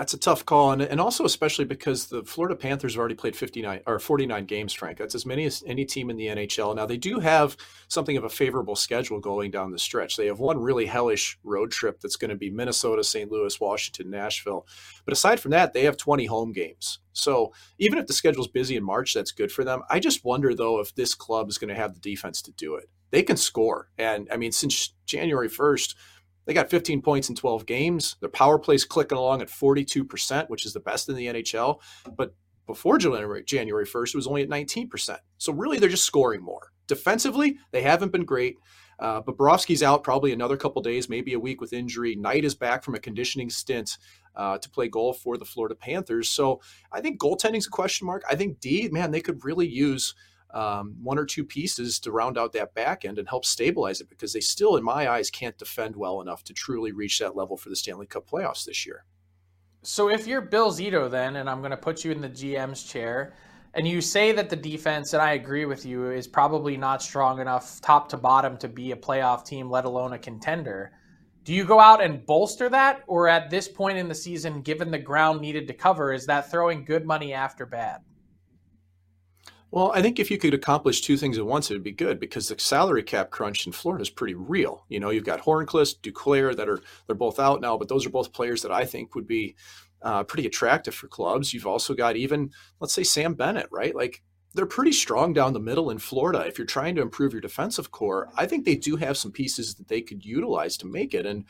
That's 0.00 0.14
a 0.14 0.18
tough 0.18 0.46
call, 0.46 0.72
and, 0.72 0.80
and 0.80 0.98
also 0.98 1.26
especially 1.26 1.66
because 1.66 2.06
the 2.06 2.24
Florida 2.24 2.56
Panthers 2.56 2.94
have 2.94 3.00
already 3.00 3.14
played 3.14 3.36
59 3.36 3.82
or 3.86 3.98
49 3.98 4.46
games, 4.46 4.72
Frank. 4.72 4.96
That's 4.96 5.14
as 5.14 5.26
many 5.26 5.44
as 5.44 5.62
any 5.66 5.84
team 5.84 6.08
in 6.08 6.16
the 6.16 6.28
NHL. 6.28 6.74
Now 6.74 6.86
they 6.86 6.96
do 6.96 7.18
have 7.18 7.54
something 7.88 8.16
of 8.16 8.24
a 8.24 8.30
favorable 8.30 8.76
schedule 8.76 9.20
going 9.20 9.50
down 9.50 9.72
the 9.72 9.78
stretch. 9.78 10.16
They 10.16 10.24
have 10.28 10.38
one 10.38 10.58
really 10.58 10.86
hellish 10.86 11.38
road 11.44 11.70
trip 11.70 12.00
that's 12.00 12.16
going 12.16 12.30
to 12.30 12.34
be 12.34 12.48
Minnesota, 12.48 13.04
St. 13.04 13.30
Louis, 13.30 13.60
Washington, 13.60 14.08
Nashville. 14.08 14.66
But 15.04 15.12
aside 15.12 15.38
from 15.38 15.50
that, 15.50 15.74
they 15.74 15.84
have 15.84 15.98
20 15.98 16.24
home 16.24 16.52
games. 16.52 17.00
So 17.12 17.52
even 17.78 17.98
if 17.98 18.06
the 18.06 18.14
schedule's 18.14 18.48
busy 18.48 18.76
in 18.76 18.82
March, 18.84 19.12
that's 19.12 19.32
good 19.32 19.52
for 19.52 19.64
them. 19.64 19.82
I 19.90 20.00
just 20.00 20.24
wonder 20.24 20.54
though 20.54 20.80
if 20.80 20.94
this 20.94 21.14
club 21.14 21.50
is 21.50 21.58
going 21.58 21.68
to 21.68 21.74
have 21.74 21.92
the 21.92 22.00
defense 22.00 22.40
to 22.40 22.52
do 22.52 22.74
it. 22.76 22.88
They 23.10 23.22
can 23.22 23.36
score, 23.36 23.90
and 23.98 24.28
I 24.32 24.38
mean 24.38 24.52
since 24.52 24.94
January 25.04 25.50
1st 25.50 25.94
they 26.50 26.54
got 26.54 26.68
15 26.68 27.00
points 27.00 27.28
in 27.28 27.36
12 27.36 27.64
games. 27.64 28.16
Their 28.18 28.28
power 28.28 28.58
play's 28.58 28.84
clicking 28.84 29.16
along 29.16 29.40
at 29.40 29.46
42%, 29.46 30.48
which 30.48 30.66
is 30.66 30.72
the 30.72 30.80
best 30.80 31.08
in 31.08 31.14
the 31.14 31.28
NHL. 31.28 31.78
But 32.16 32.34
before 32.66 32.98
January, 32.98 33.44
January 33.44 33.86
1st, 33.86 34.08
it 34.08 34.14
was 34.16 34.26
only 34.26 34.42
at 34.42 34.48
19%. 34.48 35.16
So 35.38 35.52
really, 35.52 35.78
they're 35.78 35.88
just 35.88 36.06
scoring 36.06 36.42
more. 36.42 36.72
Defensively, 36.88 37.58
they 37.70 37.82
haven't 37.82 38.10
been 38.10 38.24
great. 38.24 38.56
Uh, 38.98 39.22
Bobrovsky's 39.22 39.84
out 39.84 40.02
probably 40.02 40.32
another 40.32 40.56
couple 40.56 40.82
days, 40.82 41.08
maybe 41.08 41.34
a 41.34 41.38
week 41.38 41.60
with 41.60 41.72
injury. 41.72 42.16
Knight 42.16 42.44
is 42.44 42.56
back 42.56 42.82
from 42.82 42.96
a 42.96 42.98
conditioning 42.98 43.48
stint 43.48 43.96
uh, 44.34 44.58
to 44.58 44.68
play 44.70 44.88
goal 44.88 45.12
for 45.12 45.38
the 45.38 45.44
Florida 45.44 45.76
Panthers. 45.76 46.30
So 46.30 46.60
I 46.90 47.00
think 47.00 47.20
goaltending's 47.20 47.68
a 47.68 47.70
question 47.70 48.08
mark. 48.08 48.24
I 48.28 48.34
think 48.34 48.58
D, 48.58 48.88
man, 48.90 49.12
they 49.12 49.20
could 49.20 49.44
really 49.44 49.68
use– 49.68 50.16
um, 50.54 50.96
one 51.02 51.18
or 51.18 51.24
two 51.24 51.44
pieces 51.44 51.98
to 52.00 52.12
round 52.12 52.38
out 52.38 52.52
that 52.52 52.74
back 52.74 53.04
end 53.04 53.18
and 53.18 53.28
help 53.28 53.44
stabilize 53.44 54.00
it 54.00 54.08
because 54.08 54.32
they 54.32 54.40
still, 54.40 54.76
in 54.76 54.84
my 54.84 55.08
eyes, 55.08 55.30
can't 55.30 55.58
defend 55.58 55.96
well 55.96 56.20
enough 56.20 56.44
to 56.44 56.54
truly 56.54 56.92
reach 56.92 57.18
that 57.18 57.36
level 57.36 57.56
for 57.56 57.68
the 57.68 57.76
Stanley 57.76 58.06
Cup 58.06 58.28
playoffs 58.28 58.64
this 58.64 58.84
year. 58.86 59.04
So 59.82 60.10
if 60.10 60.26
you're 60.26 60.42
Bill 60.42 60.70
Zito, 60.70 61.10
then, 61.10 61.36
and 61.36 61.48
I'm 61.48 61.60
going 61.60 61.70
to 61.70 61.76
put 61.76 62.04
you 62.04 62.12
in 62.12 62.20
the 62.20 62.28
GM's 62.28 62.82
chair, 62.82 63.34
and 63.74 63.86
you 63.86 64.00
say 64.00 64.32
that 64.32 64.50
the 64.50 64.56
defense, 64.56 65.12
and 65.12 65.22
I 65.22 65.32
agree 65.32 65.64
with 65.64 65.86
you, 65.86 66.10
is 66.10 66.26
probably 66.26 66.76
not 66.76 67.02
strong 67.02 67.40
enough 67.40 67.80
top 67.80 68.08
to 68.10 68.16
bottom 68.16 68.56
to 68.58 68.68
be 68.68 68.92
a 68.92 68.96
playoff 68.96 69.46
team, 69.46 69.70
let 69.70 69.84
alone 69.84 70.12
a 70.12 70.18
contender. 70.18 70.92
Do 71.44 71.54
you 71.54 71.64
go 71.64 71.80
out 71.80 72.02
and 72.02 72.26
bolster 72.26 72.68
that? 72.68 73.02
Or 73.06 73.28
at 73.28 73.48
this 73.48 73.68
point 73.68 73.96
in 73.96 74.08
the 74.08 74.14
season, 74.14 74.60
given 74.60 74.90
the 74.90 74.98
ground 74.98 75.40
needed 75.40 75.66
to 75.68 75.74
cover, 75.74 76.12
is 76.12 76.26
that 76.26 76.50
throwing 76.50 76.84
good 76.84 77.06
money 77.06 77.32
after 77.32 77.64
bad? 77.64 78.00
Well, 79.72 79.92
I 79.94 80.02
think 80.02 80.18
if 80.18 80.30
you 80.30 80.38
could 80.38 80.52
accomplish 80.52 81.00
two 81.00 81.16
things 81.16 81.38
at 81.38 81.46
once, 81.46 81.70
it 81.70 81.74
would 81.74 81.84
be 81.84 81.92
good 81.92 82.18
because 82.18 82.48
the 82.48 82.58
salary 82.58 83.04
cap 83.04 83.30
crunch 83.30 83.66
in 83.66 83.72
Florida 83.72 84.02
is 84.02 84.10
pretty 84.10 84.34
real. 84.34 84.84
You 84.88 84.98
know, 84.98 85.10
you've 85.10 85.24
got 85.24 85.42
Hornqvist, 85.42 86.00
Duclair 86.00 86.56
that 86.56 86.68
are 86.68 86.80
they're 87.06 87.14
both 87.14 87.38
out 87.38 87.60
now, 87.60 87.76
but 87.76 87.88
those 87.88 88.04
are 88.04 88.10
both 88.10 88.32
players 88.32 88.62
that 88.62 88.72
I 88.72 88.84
think 88.84 89.14
would 89.14 89.28
be 89.28 89.54
uh, 90.02 90.24
pretty 90.24 90.46
attractive 90.46 90.94
for 90.94 91.06
clubs. 91.06 91.54
You've 91.54 91.68
also 91.68 91.94
got 91.94 92.16
even 92.16 92.50
let's 92.80 92.92
say 92.92 93.04
Sam 93.04 93.34
Bennett, 93.34 93.68
right? 93.70 93.94
Like 93.94 94.22
they're 94.54 94.66
pretty 94.66 94.92
strong 94.92 95.32
down 95.32 95.52
the 95.52 95.60
middle 95.60 95.90
in 95.90 95.98
Florida. 95.98 96.44
If 96.46 96.58
you're 96.58 96.66
trying 96.66 96.96
to 96.96 97.02
improve 97.02 97.32
your 97.32 97.40
defensive 97.40 97.92
core, 97.92 98.28
I 98.36 98.46
think 98.46 98.64
they 98.64 98.74
do 98.74 98.96
have 98.96 99.16
some 99.16 99.30
pieces 99.30 99.76
that 99.76 99.86
they 99.86 100.00
could 100.00 100.24
utilize 100.24 100.76
to 100.78 100.86
make 100.86 101.14
it. 101.14 101.26
And 101.26 101.44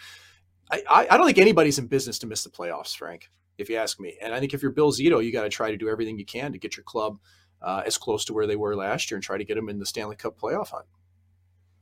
I, 0.70 1.06
I 1.10 1.16
don't 1.16 1.26
think 1.26 1.38
anybody's 1.38 1.78
in 1.78 1.86
business 1.86 2.18
to 2.18 2.26
miss 2.26 2.44
the 2.44 2.50
playoffs, 2.50 2.94
Frank, 2.94 3.30
if 3.56 3.70
you 3.70 3.76
ask 3.76 3.98
me. 3.98 4.18
And 4.20 4.34
I 4.34 4.40
think 4.40 4.52
if 4.52 4.62
you're 4.62 4.70
Bill 4.70 4.92
Zito, 4.92 5.24
you 5.24 5.32
got 5.32 5.44
to 5.44 5.48
try 5.48 5.70
to 5.70 5.76
do 5.76 5.88
everything 5.88 6.18
you 6.18 6.26
can 6.26 6.52
to 6.52 6.58
get 6.58 6.76
your 6.76 6.84
club 6.84 7.18
uh, 7.62 7.82
as 7.86 7.98
close 7.98 8.24
to 8.26 8.32
where 8.32 8.46
they 8.46 8.56
were 8.56 8.76
last 8.76 9.10
year 9.10 9.16
and 9.16 9.24
try 9.24 9.38
to 9.38 9.44
get 9.44 9.54
them 9.54 9.68
in 9.68 9.78
the 9.78 9.86
Stanley 9.86 10.16
Cup 10.16 10.38
playoff 10.40 10.70
hunt. 10.70 10.86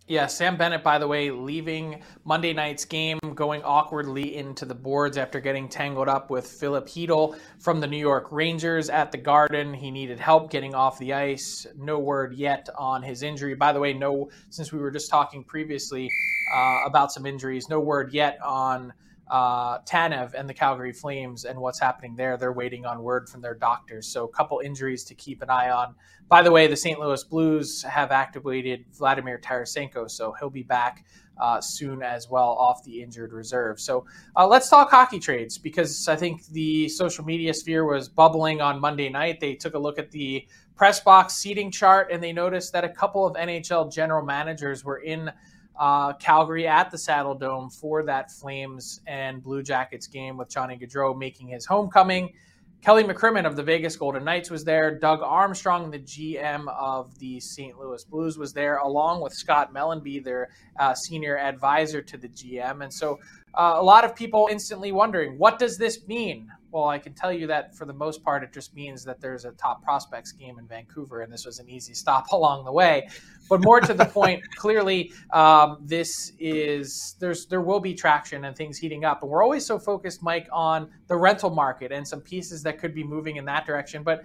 Yeah, 0.08 0.26
Sam 0.26 0.56
Bennett, 0.56 0.82
by 0.82 0.96
the 0.96 1.06
way, 1.06 1.30
leaving 1.30 2.02
Monday 2.24 2.54
night's 2.54 2.86
game, 2.86 3.18
going 3.34 3.62
awkwardly 3.62 4.36
into 4.36 4.64
the 4.64 4.74
boards 4.74 5.18
after 5.18 5.38
getting 5.38 5.68
tangled 5.68 6.08
up 6.08 6.30
with 6.30 6.46
Filip 6.46 6.86
Chytil 6.86 7.38
from 7.60 7.78
the 7.78 7.86
New 7.86 7.98
York 7.98 8.28
Rangers 8.32 8.88
at 8.88 9.12
the 9.12 9.18
Garden. 9.18 9.74
He 9.74 9.90
needed 9.90 10.18
help 10.18 10.50
getting 10.50 10.74
off 10.74 10.98
the 10.98 11.12
ice. 11.12 11.66
No 11.76 11.98
word 11.98 12.32
yet 12.32 12.70
on 12.78 13.02
his 13.02 13.22
injury. 13.22 13.54
By 13.54 13.74
the 13.74 13.80
way, 13.80 13.92
no, 13.92 14.30
since 14.48 14.72
we 14.72 14.78
were 14.78 14.90
just 14.90 15.10
talking 15.10 15.44
previously 15.44 16.10
uh, 16.54 16.84
about 16.86 17.12
some 17.12 17.26
injuries, 17.26 17.68
no 17.68 17.78
word 17.78 18.14
yet 18.14 18.38
on 18.42 18.94
uh, 19.30 19.80
Tanev 19.80 20.34
and 20.34 20.48
the 20.48 20.54
Calgary 20.54 20.92
Flames 20.92 21.44
and 21.44 21.58
what's 21.58 21.78
happening 21.78 22.16
there. 22.16 22.36
They're 22.36 22.52
waiting 22.52 22.86
on 22.86 23.02
word 23.02 23.28
from 23.28 23.40
their 23.40 23.54
doctors. 23.54 24.06
So, 24.06 24.24
a 24.24 24.28
couple 24.28 24.60
injuries 24.60 25.04
to 25.04 25.14
keep 25.14 25.42
an 25.42 25.50
eye 25.50 25.70
on. 25.70 25.94
By 26.28 26.42
the 26.42 26.50
way, 26.50 26.66
the 26.66 26.76
St. 26.76 26.98
Louis 26.98 27.22
Blues 27.24 27.82
have 27.82 28.10
activated 28.10 28.84
Vladimir 28.92 29.38
Tarasenko, 29.38 30.10
so 30.10 30.34
he'll 30.38 30.50
be 30.50 30.62
back 30.62 31.04
uh, 31.40 31.60
soon 31.60 32.02
as 32.02 32.28
well 32.28 32.50
off 32.50 32.82
the 32.84 33.02
injured 33.02 33.32
reserve. 33.32 33.80
So, 33.80 34.06
uh, 34.36 34.46
let's 34.46 34.68
talk 34.68 34.90
hockey 34.90 35.18
trades 35.18 35.58
because 35.58 36.08
I 36.08 36.16
think 36.16 36.46
the 36.46 36.88
social 36.88 37.24
media 37.24 37.52
sphere 37.52 37.84
was 37.84 38.08
bubbling 38.08 38.60
on 38.60 38.80
Monday 38.80 39.08
night. 39.08 39.40
They 39.40 39.54
took 39.54 39.74
a 39.74 39.78
look 39.78 39.98
at 39.98 40.10
the 40.10 40.46
press 40.74 41.00
box 41.00 41.34
seating 41.34 41.70
chart 41.70 42.08
and 42.12 42.22
they 42.22 42.32
noticed 42.32 42.72
that 42.72 42.84
a 42.84 42.88
couple 42.88 43.26
of 43.26 43.34
NHL 43.34 43.92
general 43.92 44.24
managers 44.24 44.84
were 44.84 44.98
in 44.98 45.30
uh, 45.78 46.12
Calgary 46.14 46.66
at 46.66 46.90
the 46.90 46.96
Saddledome 46.96 47.72
for 47.72 48.02
that 48.04 48.30
Flames 48.30 49.00
and 49.06 49.42
Blue 49.42 49.62
Jackets 49.62 50.06
game 50.06 50.36
with 50.36 50.48
Johnny 50.48 50.76
Gaudreau 50.76 51.16
making 51.16 51.48
his 51.48 51.64
homecoming. 51.64 52.32
Kelly 52.80 53.02
McCrimmon 53.02 53.44
of 53.44 53.56
the 53.56 53.62
Vegas 53.62 53.96
Golden 53.96 54.24
Knights 54.24 54.50
was 54.50 54.64
there. 54.64 54.96
Doug 54.96 55.20
Armstrong, 55.20 55.90
the 55.90 55.98
GM 55.98 56.68
of 56.68 57.18
the 57.18 57.40
St. 57.40 57.76
Louis 57.76 58.04
Blues, 58.04 58.38
was 58.38 58.52
there, 58.52 58.76
along 58.76 59.20
with 59.20 59.32
Scott 59.32 59.74
Mellanby, 59.74 60.22
their 60.22 60.50
uh, 60.78 60.94
senior 60.94 61.36
advisor 61.36 62.00
to 62.02 62.16
the 62.16 62.28
GM. 62.28 62.84
And 62.84 62.92
so 62.92 63.18
uh, 63.54 63.74
a 63.76 63.82
lot 63.82 64.04
of 64.04 64.14
people 64.14 64.48
instantly 64.50 64.92
wondering, 64.92 65.38
what 65.38 65.58
does 65.58 65.76
this 65.76 66.06
mean? 66.06 66.52
Well, 66.70 66.84
I 66.84 66.98
can 66.98 67.14
tell 67.14 67.32
you 67.32 67.46
that 67.46 67.74
for 67.74 67.86
the 67.86 67.94
most 67.94 68.22
part, 68.22 68.42
it 68.42 68.52
just 68.52 68.74
means 68.74 69.02
that 69.04 69.20
there's 69.20 69.46
a 69.46 69.52
top 69.52 69.82
prospects 69.82 70.32
game 70.32 70.58
in 70.58 70.66
Vancouver, 70.66 71.22
and 71.22 71.32
this 71.32 71.46
was 71.46 71.58
an 71.60 71.68
easy 71.68 71.94
stop 71.94 72.26
along 72.32 72.64
the 72.64 72.72
way. 72.72 73.08
But 73.48 73.62
more 73.62 73.80
to 73.80 73.94
the 73.94 74.04
point, 74.04 74.42
clearly, 74.56 75.12
um, 75.32 75.78
this 75.80 76.32
is 76.38 77.16
there's 77.18 77.46
there 77.46 77.62
will 77.62 77.80
be 77.80 77.94
traction 77.94 78.44
and 78.44 78.54
things 78.54 78.76
heating 78.76 79.04
up, 79.04 79.22
and 79.22 79.30
we're 79.30 79.42
always 79.42 79.64
so 79.64 79.78
focused, 79.78 80.22
Mike, 80.22 80.48
on 80.52 80.90
the 81.06 81.16
rental 81.16 81.50
market 81.50 81.90
and 81.90 82.06
some 82.06 82.20
pieces 82.20 82.62
that 82.64 82.78
could 82.78 82.94
be 82.94 83.02
moving 83.02 83.36
in 83.36 83.44
that 83.46 83.64
direction. 83.64 84.02
But 84.02 84.24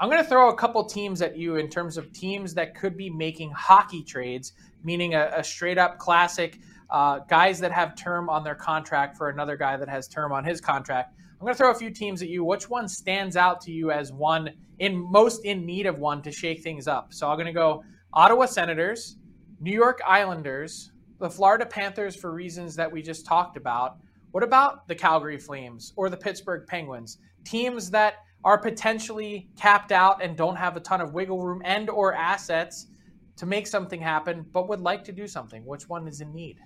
I'm 0.00 0.08
going 0.08 0.22
to 0.22 0.28
throw 0.28 0.50
a 0.50 0.54
couple 0.54 0.84
teams 0.84 1.22
at 1.22 1.36
you 1.36 1.56
in 1.56 1.68
terms 1.68 1.96
of 1.96 2.12
teams 2.12 2.54
that 2.54 2.74
could 2.74 2.96
be 2.96 3.10
making 3.10 3.50
hockey 3.50 4.02
trades, 4.02 4.52
meaning 4.84 5.14
a, 5.14 5.32
a 5.36 5.42
straight 5.42 5.78
up 5.78 5.98
classic 5.98 6.58
uh, 6.90 7.20
guys 7.28 7.58
that 7.60 7.72
have 7.72 7.96
term 7.96 8.28
on 8.28 8.44
their 8.44 8.54
contract 8.54 9.16
for 9.16 9.28
another 9.28 9.56
guy 9.56 9.76
that 9.76 9.88
has 9.88 10.06
term 10.06 10.32
on 10.32 10.44
his 10.44 10.60
contract. 10.60 11.14
I'm 11.40 11.44
going 11.44 11.54
to 11.54 11.58
throw 11.58 11.70
a 11.70 11.74
few 11.74 11.90
teams 11.90 12.20
at 12.20 12.28
you. 12.28 12.42
Which 12.42 12.68
one 12.68 12.88
stands 12.88 13.36
out 13.36 13.60
to 13.60 13.70
you 13.70 13.92
as 13.92 14.12
one 14.12 14.50
in 14.80 14.96
most 14.96 15.44
in 15.44 15.64
need 15.64 15.86
of 15.86 16.00
one 16.00 16.20
to 16.22 16.32
shake 16.32 16.64
things 16.64 16.88
up? 16.88 17.14
So 17.14 17.30
I'm 17.30 17.36
going 17.36 17.46
to 17.46 17.52
go 17.52 17.84
Ottawa 18.12 18.46
Senators, 18.46 19.18
New 19.60 19.72
York 19.72 20.00
Islanders, 20.04 20.90
the 21.20 21.30
Florida 21.30 21.64
Panthers 21.64 22.16
for 22.16 22.32
reasons 22.32 22.74
that 22.74 22.90
we 22.90 23.02
just 23.02 23.24
talked 23.24 23.56
about. 23.56 23.98
What 24.32 24.42
about 24.42 24.88
the 24.88 24.96
Calgary 24.96 25.38
Flames 25.38 25.92
or 25.94 26.10
the 26.10 26.16
Pittsburgh 26.16 26.66
Penguins? 26.66 27.18
Teams 27.44 27.88
that 27.92 28.14
are 28.42 28.58
potentially 28.58 29.48
capped 29.56 29.92
out 29.92 30.20
and 30.20 30.36
don't 30.36 30.56
have 30.56 30.76
a 30.76 30.80
ton 30.80 31.00
of 31.00 31.14
wiggle 31.14 31.40
room 31.40 31.62
and 31.64 31.88
or 31.88 32.14
assets 32.14 32.88
to 33.36 33.46
make 33.46 33.68
something 33.68 34.00
happen 34.00 34.44
but 34.52 34.68
would 34.68 34.80
like 34.80 35.04
to 35.04 35.12
do 35.12 35.28
something. 35.28 35.64
Which 35.64 35.88
one 35.88 36.08
is 36.08 36.20
in 36.20 36.34
need? 36.34 36.58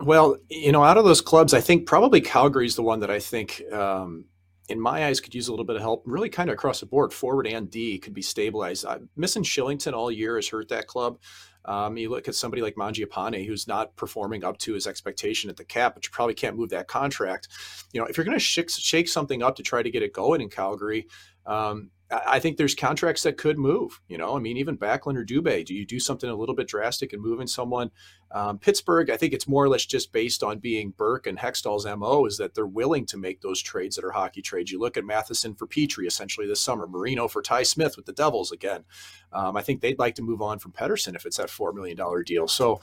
Well, 0.00 0.36
you 0.48 0.72
know, 0.72 0.82
out 0.82 0.98
of 0.98 1.04
those 1.04 1.20
clubs, 1.20 1.54
I 1.54 1.60
think 1.60 1.86
probably 1.86 2.20
Calgary 2.20 2.66
is 2.66 2.76
the 2.76 2.82
one 2.82 3.00
that 3.00 3.10
I 3.10 3.20
think, 3.20 3.62
um, 3.72 4.24
in 4.68 4.80
my 4.80 5.06
eyes, 5.06 5.20
could 5.20 5.34
use 5.34 5.48
a 5.48 5.52
little 5.52 5.64
bit 5.64 5.76
of 5.76 5.82
help. 5.82 6.02
Really, 6.04 6.28
kind 6.28 6.50
of 6.50 6.54
across 6.54 6.80
the 6.80 6.86
board, 6.86 7.12
forward 7.12 7.46
and 7.46 7.70
D 7.70 7.98
could 7.98 8.14
be 8.14 8.22
stabilized. 8.22 8.84
Uh, 8.84 8.98
missing 9.16 9.44
Shillington 9.44 9.92
all 9.92 10.10
year 10.10 10.36
has 10.36 10.48
hurt 10.48 10.68
that 10.70 10.86
club. 10.86 11.18
Um, 11.66 11.96
you 11.96 12.10
look 12.10 12.28
at 12.28 12.34
somebody 12.34 12.60
like 12.60 12.74
Mangiapane, 12.74 13.46
who's 13.46 13.66
not 13.66 13.96
performing 13.96 14.44
up 14.44 14.58
to 14.58 14.74
his 14.74 14.86
expectation 14.86 15.48
at 15.48 15.56
the 15.56 15.64
cap, 15.64 15.94
but 15.94 16.04
you 16.04 16.10
probably 16.12 16.34
can't 16.34 16.56
move 16.56 16.70
that 16.70 16.88
contract. 16.88 17.48
You 17.92 18.00
know, 18.00 18.06
if 18.06 18.16
you're 18.16 18.26
going 18.26 18.38
to 18.38 18.68
shake 18.68 19.08
something 19.08 19.42
up 19.42 19.56
to 19.56 19.62
try 19.62 19.82
to 19.82 19.90
get 19.90 20.02
it 20.02 20.12
going 20.12 20.40
in 20.40 20.50
Calgary, 20.50 21.06
um, 21.46 21.90
I 22.10 22.38
think 22.38 22.56
there's 22.56 22.74
contracts 22.74 23.22
that 23.22 23.38
could 23.38 23.58
move. 23.58 24.00
You 24.08 24.18
know, 24.18 24.36
I 24.36 24.38
mean, 24.38 24.56
even 24.58 24.76
Backlund 24.76 25.16
or 25.16 25.24
Dubé, 25.24 25.64
do 25.64 25.74
you 25.74 25.86
do 25.86 25.98
something 25.98 26.28
a 26.28 26.34
little 26.34 26.54
bit 26.54 26.68
drastic 26.68 27.12
and 27.12 27.22
moving 27.22 27.46
someone? 27.46 27.90
Um, 28.30 28.58
Pittsburgh, 28.58 29.10
I 29.10 29.16
think 29.16 29.32
it's 29.32 29.48
more 29.48 29.64
or 29.64 29.68
less 29.68 29.86
just 29.86 30.12
based 30.12 30.42
on 30.42 30.58
being 30.58 30.90
Burke 30.90 31.26
and 31.26 31.38
Hextall's 31.38 31.86
MO 31.86 32.26
is 32.26 32.36
that 32.38 32.54
they're 32.54 32.66
willing 32.66 33.06
to 33.06 33.16
make 33.16 33.40
those 33.40 33.60
trades 33.60 33.96
that 33.96 34.04
are 34.04 34.10
hockey 34.10 34.42
trades. 34.42 34.70
You 34.70 34.78
look 34.78 34.96
at 34.96 35.04
Matheson 35.04 35.54
for 35.54 35.66
Petry 35.66 36.06
essentially 36.06 36.46
this 36.46 36.60
summer, 36.60 36.86
Marino 36.86 37.26
for 37.26 37.42
Ty 37.42 37.62
Smith 37.62 37.96
with 37.96 38.06
the 38.06 38.12
Devils 38.12 38.52
again. 38.52 38.84
Um, 39.32 39.56
I 39.56 39.62
think 39.62 39.80
they'd 39.80 39.98
like 39.98 40.16
to 40.16 40.22
move 40.22 40.42
on 40.42 40.58
from 40.58 40.72
Pettersson 40.72 41.16
if 41.16 41.24
it's 41.24 41.38
that 41.38 41.48
$4 41.48 41.74
million 41.74 41.98
deal. 42.24 42.46
So 42.46 42.80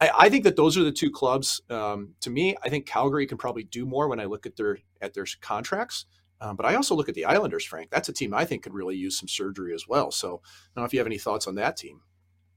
I, 0.00 0.10
I, 0.16 0.28
think 0.28 0.44
that 0.44 0.56
those 0.56 0.78
are 0.78 0.84
the 0.84 0.92
two 0.92 1.10
clubs. 1.10 1.60
Um, 1.68 2.10
to 2.20 2.30
me, 2.30 2.56
I 2.62 2.68
think 2.68 2.86
Calgary 2.86 3.26
can 3.26 3.36
probably 3.36 3.64
do 3.64 3.84
more 3.84 4.08
when 4.08 4.20
I 4.20 4.24
look 4.24 4.46
at 4.46 4.56
their 4.56 4.78
at 5.00 5.12
their 5.14 5.26
contracts. 5.40 6.06
Um, 6.40 6.56
but 6.56 6.66
I 6.66 6.74
also 6.74 6.94
look 6.94 7.08
at 7.08 7.14
the 7.14 7.26
Islanders, 7.26 7.64
Frank. 7.64 7.90
That's 7.90 8.08
a 8.08 8.12
team 8.12 8.32
I 8.32 8.44
think 8.44 8.62
could 8.62 8.74
really 8.74 8.96
use 8.96 9.18
some 9.18 9.28
surgery 9.28 9.74
as 9.74 9.86
well. 9.86 10.10
So 10.10 10.28
I 10.28 10.74
don't 10.74 10.82
know 10.82 10.84
if 10.84 10.92
you 10.92 11.00
have 11.00 11.06
any 11.06 11.18
thoughts 11.18 11.46
on 11.46 11.54
that 11.56 11.76
team. 11.76 12.00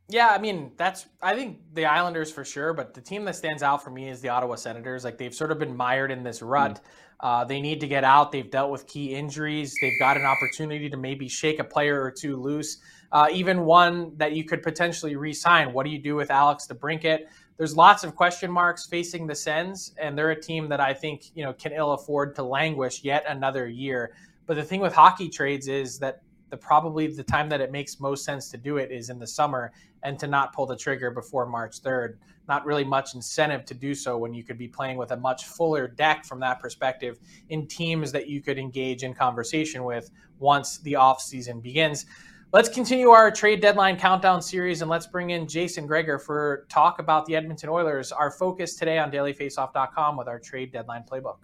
Yeah, 0.10 0.28
I 0.28 0.38
mean 0.38 0.74
that's 0.76 1.06
I 1.22 1.34
think 1.34 1.60
the 1.74 1.86
Islanders 1.86 2.30
for 2.30 2.44
sure, 2.44 2.74
but 2.74 2.94
the 2.94 3.02
team 3.02 3.24
that 3.26 3.36
stands 3.36 3.64
out 3.64 3.84
for 3.84 3.90
me 3.90 4.10
is 4.10 4.20
the 4.22 4.30
Ottawa 4.30 4.56
Senators. 4.56 5.06
Like 5.06 5.18
they've 5.18 5.34
sort 5.34 5.52
of 5.52 5.60
been 5.60 5.76
mired 5.76 6.12
in 6.12 6.24
this 6.24 6.42
rut. 6.42 6.76
Mm. 6.76 6.82
Uh, 7.22 7.46
they 7.46 7.62
need 7.62 7.80
to 7.80 7.88
get 7.88 8.04
out. 8.04 8.32
They've 8.34 8.50
dealt 8.50 8.70
with 8.70 8.86
key 8.86 9.16
injuries. 9.16 9.74
They've 9.82 9.98
got 9.98 10.18
an 10.18 10.26
opportunity 10.26 10.90
to 10.90 10.98
maybe 10.98 11.30
shake 11.30 11.60
a 11.60 11.64
player 11.64 12.02
or 12.02 12.12
two 12.12 12.36
loose, 12.36 12.80
uh, 13.14 13.30
even 13.32 13.64
one 13.64 14.18
that 14.18 14.34
you 14.34 14.44
could 14.44 14.62
potentially 14.62 15.16
re-sign. 15.16 15.72
What 15.72 15.86
do 15.86 15.90
you 15.90 16.00
do 16.00 16.16
with 16.16 16.30
Alex 16.30 16.68
DeBrincat? 16.68 17.22
There's 17.58 17.78
lots 17.78 18.04
of 18.04 18.16
question 18.16 18.52
marks 18.52 18.86
facing 18.86 19.28
the 19.28 19.36
Sens, 19.36 19.94
and 19.98 20.18
they're 20.18 20.32
a 20.32 20.42
team 20.42 20.68
that 20.70 20.80
I 20.80 20.94
think 20.94 21.36
you 21.36 21.44
know 21.44 21.54
can 21.54 21.72
ill 21.72 21.92
afford 21.92 22.36
to 22.36 22.44
languish 22.44 23.04
yet 23.04 23.24
another 23.28 23.68
year. 23.68 24.14
But 24.46 24.56
the 24.56 24.64
thing 24.64 24.82
with 24.82 24.94
hockey 24.94 25.30
trades 25.30 25.68
is 25.68 26.00
that 26.00 26.22
the 26.50 26.58
probably 26.58 27.08
the 27.08 27.24
time 27.24 27.50
that 27.50 27.62
it 27.62 27.72
makes 27.72 28.00
most 28.00 28.24
sense 28.24 28.52
to 28.52 28.58
do 28.58 28.78
it 28.78 28.92
is 28.92 29.10
in 29.10 29.18
the 29.18 29.26
summer 29.26 29.72
and 30.04 30.20
to 30.20 30.28
not 30.28 30.54
pull 30.54 30.68
the 30.68 30.76
trigger 30.76 31.10
before 31.10 31.48
March 31.48 31.82
3rd. 31.82 32.18
Not 32.48 32.64
really 32.66 32.84
much 32.84 33.16
incentive 33.16 33.66
to 33.66 33.74
do 33.74 33.96
so 33.96 34.20
when 34.20 34.36
you 34.36 34.44
could 34.44 34.58
be 34.60 34.68
playing 34.68 34.98
with 34.98 35.12
a 35.12 35.18
much 35.18 35.46
fuller 35.46 35.88
deck 35.88 36.26
from 36.26 36.40
that 36.42 36.60
perspective 36.60 37.18
in 37.50 37.66
teams 37.66 38.12
that 38.12 38.28
you 38.28 38.40
could 38.40 38.60
engage 38.60 39.02
in 39.02 39.16
conversation 39.16 39.84
with 39.84 40.12
once 40.38 40.78
the 40.80 40.96
off 40.96 41.22
season 41.22 41.60
begins. 41.60 42.06
Let's 42.54 42.70
continue 42.70 43.10
our 43.10 43.32
trade 43.32 43.62
deadline 43.62 43.98
countdown 43.98 44.40
series 44.40 44.84
and 44.84 44.90
let's 44.92 45.08
bring 45.08 45.32
in 45.32 45.48
Jason 45.48 45.88
Gregor 45.88 46.20
for 46.20 46.68
talk 46.70 47.00
about 47.00 47.26
the 47.26 47.36
Edmonton 47.36 47.68
Oilers. 47.68 48.12
Our 48.12 48.30
focus 48.30 48.76
today 48.76 49.00
on 49.00 49.10
dailyfaceoff.com 49.10 50.18
with 50.18 50.28
our 50.28 50.38
trade 50.38 50.72
deadline 50.72 51.04
playbook. 51.12 51.38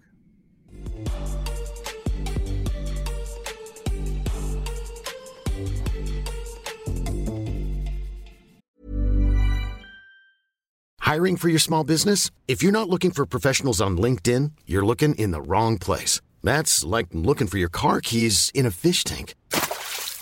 Hiring 11.00 11.38
for 11.38 11.50
your 11.50 11.58
small 11.58 11.84
business? 11.84 12.30
If 12.48 12.62
you're 12.62 12.72
not 12.72 12.88
looking 12.88 13.10
for 13.10 13.26
professionals 13.26 13.82
on 13.82 13.98
LinkedIn, 13.98 14.52
you're 14.68 14.86
looking 14.86 15.16
in 15.16 15.32
the 15.32 15.42
wrong 15.42 15.80
place. 15.80 16.22
That's 16.44 16.84
like 16.84 17.08
looking 17.14 17.48
for 17.48 17.58
your 17.58 17.68
car 17.68 18.00
keys 18.00 18.52
in 18.54 18.68
a 18.68 18.72
fish 18.72 19.04
tank. 19.04 19.34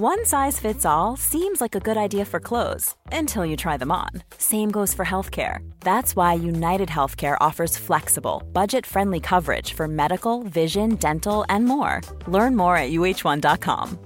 One 0.00 0.24
size 0.24 0.60
fits 0.60 0.84
all 0.86 1.16
seems 1.16 1.60
like 1.60 1.74
a 1.74 1.80
good 1.80 1.96
idea 1.96 2.24
for 2.24 2.38
clothes 2.38 2.94
until 3.10 3.44
you 3.44 3.56
try 3.56 3.76
them 3.76 3.90
on. 3.90 4.10
Same 4.38 4.70
goes 4.70 4.94
for 4.94 5.04
healthcare. 5.04 5.68
That's 5.80 6.14
why 6.14 6.34
United 6.34 6.88
Healthcare 6.88 7.36
offers 7.40 7.76
flexible, 7.76 8.44
budget 8.52 8.86
friendly 8.86 9.18
coverage 9.18 9.72
for 9.72 9.88
medical, 9.88 10.44
vision, 10.44 10.94
dental, 10.94 11.44
and 11.48 11.64
more. 11.64 12.00
Learn 12.28 12.54
more 12.54 12.76
at 12.76 12.92
uh1.com. 12.92 13.98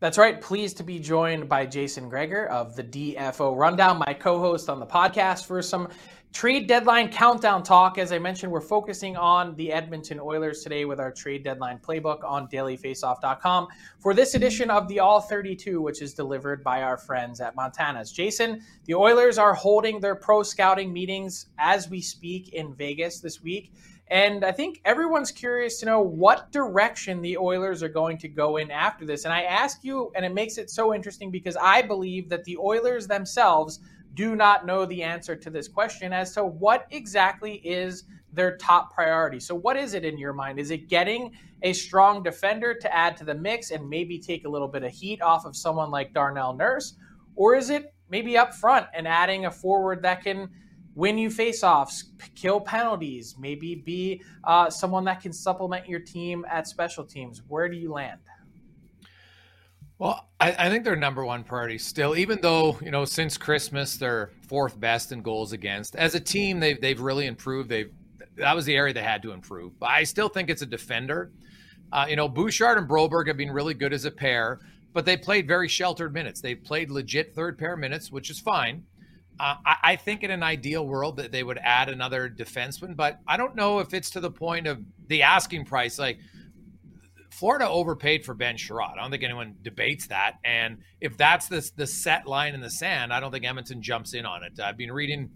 That's 0.00 0.18
right. 0.18 0.38
Pleased 0.38 0.76
to 0.76 0.82
be 0.82 0.98
joined 0.98 1.48
by 1.48 1.64
Jason 1.64 2.10
Gregor 2.10 2.44
of 2.48 2.76
the 2.76 2.84
DFO 2.84 3.56
Rundown, 3.56 4.02
my 4.06 4.12
co 4.12 4.38
host 4.38 4.68
on 4.68 4.80
the 4.80 4.86
podcast, 4.86 5.46
for 5.46 5.62
some 5.62 5.88
Trade 6.32 6.66
deadline 6.66 7.10
countdown 7.10 7.62
talk. 7.62 7.98
As 7.98 8.10
I 8.10 8.18
mentioned, 8.18 8.50
we're 8.50 8.62
focusing 8.62 9.18
on 9.18 9.54
the 9.56 9.70
Edmonton 9.70 10.18
Oilers 10.18 10.62
today 10.62 10.86
with 10.86 10.98
our 10.98 11.12
trade 11.12 11.44
deadline 11.44 11.78
playbook 11.78 12.24
on 12.24 12.48
dailyfaceoff.com 12.48 13.68
for 14.00 14.14
this 14.14 14.34
edition 14.34 14.70
of 14.70 14.88
the 14.88 14.98
All 14.98 15.20
32, 15.20 15.82
which 15.82 16.00
is 16.00 16.14
delivered 16.14 16.64
by 16.64 16.82
our 16.82 16.96
friends 16.96 17.42
at 17.42 17.54
Montana's. 17.54 18.10
Jason, 18.10 18.62
the 18.86 18.94
Oilers 18.94 19.36
are 19.36 19.52
holding 19.52 20.00
their 20.00 20.14
pro 20.14 20.42
scouting 20.42 20.90
meetings 20.90 21.48
as 21.58 21.90
we 21.90 22.00
speak 22.00 22.54
in 22.54 22.74
Vegas 22.74 23.20
this 23.20 23.42
week. 23.42 23.70
And 24.08 24.42
I 24.42 24.52
think 24.52 24.80
everyone's 24.86 25.30
curious 25.30 25.80
to 25.80 25.86
know 25.86 26.00
what 26.00 26.50
direction 26.50 27.20
the 27.20 27.36
Oilers 27.36 27.82
are 27.82 27.88
going 27.88 28.16
to 28.18 28.28
go 28.28 28.56
in 28.56 28.70
after 28.70 29.04
this. 29.04 29.26
And 29.26 29.34
I 29.34 29.42
ask 29.42 29.84
you, 29.84 30.10
and 30.16 30.24
it 30.24 30.32
makes 30.32 30.56
it 30.56 30.70
so 30.70 30.94
interesting 30.94 31.30
because 31.30 31.56
I 31.56 31.82
believe 31.82 32.30
that 32.30 32.44
the 32.44 32.56
Oilers 32.56 33.06
themselves 33.06 33.80
do 34.14 34.36
not 34.36 34.66
know 34.66 34.84
the 34.84 35.02
answer 35.02 35.34
to 35.36 35.50
this 35.50 35.68
question 35.68 36.12
as 36.12 36.34
to 36.34 36.44
what 36.44 36.86
exactly 36.90 37.54
is 37.64 38.04
their 38.32 38.56
top 38.56 38.94
priority. 38.94 39.40
So, 39.40 39.54
what 39.54 39.76
is 39.76 39.94
it 39.94 40.04
in 40.04 40.18
your 40.18 40.32
mind? 40.32 40.58
Is 40.58 40.70
it 40.70 40.88
getting 40.88 41.32
a 41.62 41.72
strong 41.72 42.22
defender 42.22 42.74
to 42.74 42.94
add 42.94 43.16
to 43.18 43.24
the 43.24 43.34
mix 43.34 43.70
and 43.70 43.88
maybe 43.88 44.18
take 44.18 44.44
a 44.44 44.48
little 44.48 44.68
bit 44.68 44.82
of 44.82 44.92
heat 44.92 45.22
off 45.22 45.44
of 45.44 45.54
someone 45.54 45.90
like 45.90 46.12
Darnell 46.12 46.54
Nurse? 46.54 46.96
Or 47.36 47.54
is 47.54 47.70
it 47.70 47.94
maybe 48.08 48.36
up 48.36 48.54
front 48.54 48.86
and 48.94 49.06
adding 49.06 49.46
a 49.46 49.50
forward 49.50 50.02
that 50.02 50.22
can 50.22 50.48
win 50.94 51.16
you 51.16 51.30
faceoffs, 51.30 52.04
kill 52.34 52.60
penalties, 52.60 53.36
maybe 53.38 53.74
be 53.74 54.22
uh, 54.44 54.68
someone 54.68 55.04
that 55.04 55.20
can 55.20 55.32
supplement 55.32 55.88
your 55.88 56.00
team 56.00 56.44
at 56.50 56.66
special 56.66 57.04
teams? 57.04 57.42
Where 57.48 57.68
do 57.68 57.76
you 57.76 57.92
land? 57.92 58.20
Well, 60.02 60.28
I, 60.40 60.52
I, 60.58 60.68
think 60.68 60.82
their 60.82 60.96
number 60.96 61.24
one 61.24 61.44
priority 61.44 61.78
still, 61.78 62.16
even 62.16 62.40
though 62.40 62.76
you 62.82 62.90
know 62.90 63.04
since 63.04 63.38
Christmas 63.38 63.98
they're 63.98 64.30
fourth 64.48 64.80
best 64.80 65.12
in 65.12 65.22
goals 65.22 65.52
against. 65.52 65.94
As 65.94 66.16
a 66.16 66.20
team, 66.20 66.58
they've 66.58 66.80
they've 66.80 67.00
really 67.00 67.26
improved. 67.26 67.68
They've 67.68 67.92
that 68.34 68.56
was 68.56 68.64
the 68.64 68.74
area 68.74 68.92
they 68.92 69.04
had 69.04 69.22
to 69.22 69.30
improve. 69.30 69.78
But 69.78 69.90
I 69.90 70.02
still 70.02 70.28
think 70.28 70.50
it's 70.50 70.62
a 70.62 70.66
defender. 70.66 71.30
Uh, 71.92 72.06
you 72.08 72.16
know, 72.16 72.28
Bouchard 72.28 72.78
and 72.78 72.88
Broberg 72.88 73.28
have 73.28 73.36
been 73.36 73.52
really 73.52 73.74
good 73.74 73.92
as 73.92 74.04
a 74.04 74.10
pair, 74.10 74.58
but 74.92 75.04
they 75.04 75.16
played 75.16 75.46
very 75.46 75.68
sheltered 75.68 76.12
minutes. 76.12 76.40
They 76.40 76.56
played 76.56 76.90
legit 76.90 77.32
third 77.32 77.56
pair 77.56 77.76
minutes, 77.76 78.10
which 78.10 78.28
is 78.28 78.40
fine. 78.40 78.82
Uh, 79.38 79.54
I, 79.64 79.76
I, 79.84 79.96
think 79.96 80.24
in 80.24 80.32
an 80.32 80.42
ideal 80.42 80.84
world 80.84 81.16
that 81.18 81.30
they 81.30 81.44
would 81.44 81.58
add 81.58 81.88
another 81.88 82.28
defenseman, 82.28 82.96
but 82.96 83.20
I 83.28 83.36
don't 83.36 83.54
know 83.54 83.78
if 83.78 83.94
it's 83.94 84.10
to 84.10 84.20
the 84.20 84.32
point 84.32 84.66
of 84.66 84.82
the 85.06 85.22
asking 85.22 85.64
price. 85.64 85.96
Like 85.96 86.18
Florida 87.42 87.68
overpaid 87.68 88.24
for 88.24 88.34
Ben 88.34 88.54
Chiarot. 88.54 88.92
I 88.92 89.02
don't 89.02 89.10
think 89.10 89.24
anyone 89.24 89.56
debates 89.62 90.06
that. 90.06 90.34
And 90.44 90.78
if 91.00 91.16
that's 91.16 91.48
the, 91.48 91.68
the 91.74 91.88
set 91.88 92.24
line 92.24 92.54
in 92.54 92.60
the 92.60 92.70
sand, 92.70 93.12
I 93.12 93.18
don't 93.18 93.32
think 93.32 93.44
Edmonton 93.44 93.82
jumps 93.82 94.14
in 94.14 94.24
on 94.24 94.44
it. 94.44 94.60
I've 94.60 94.76
been 94.76 94.92
reading, 94.92 95.28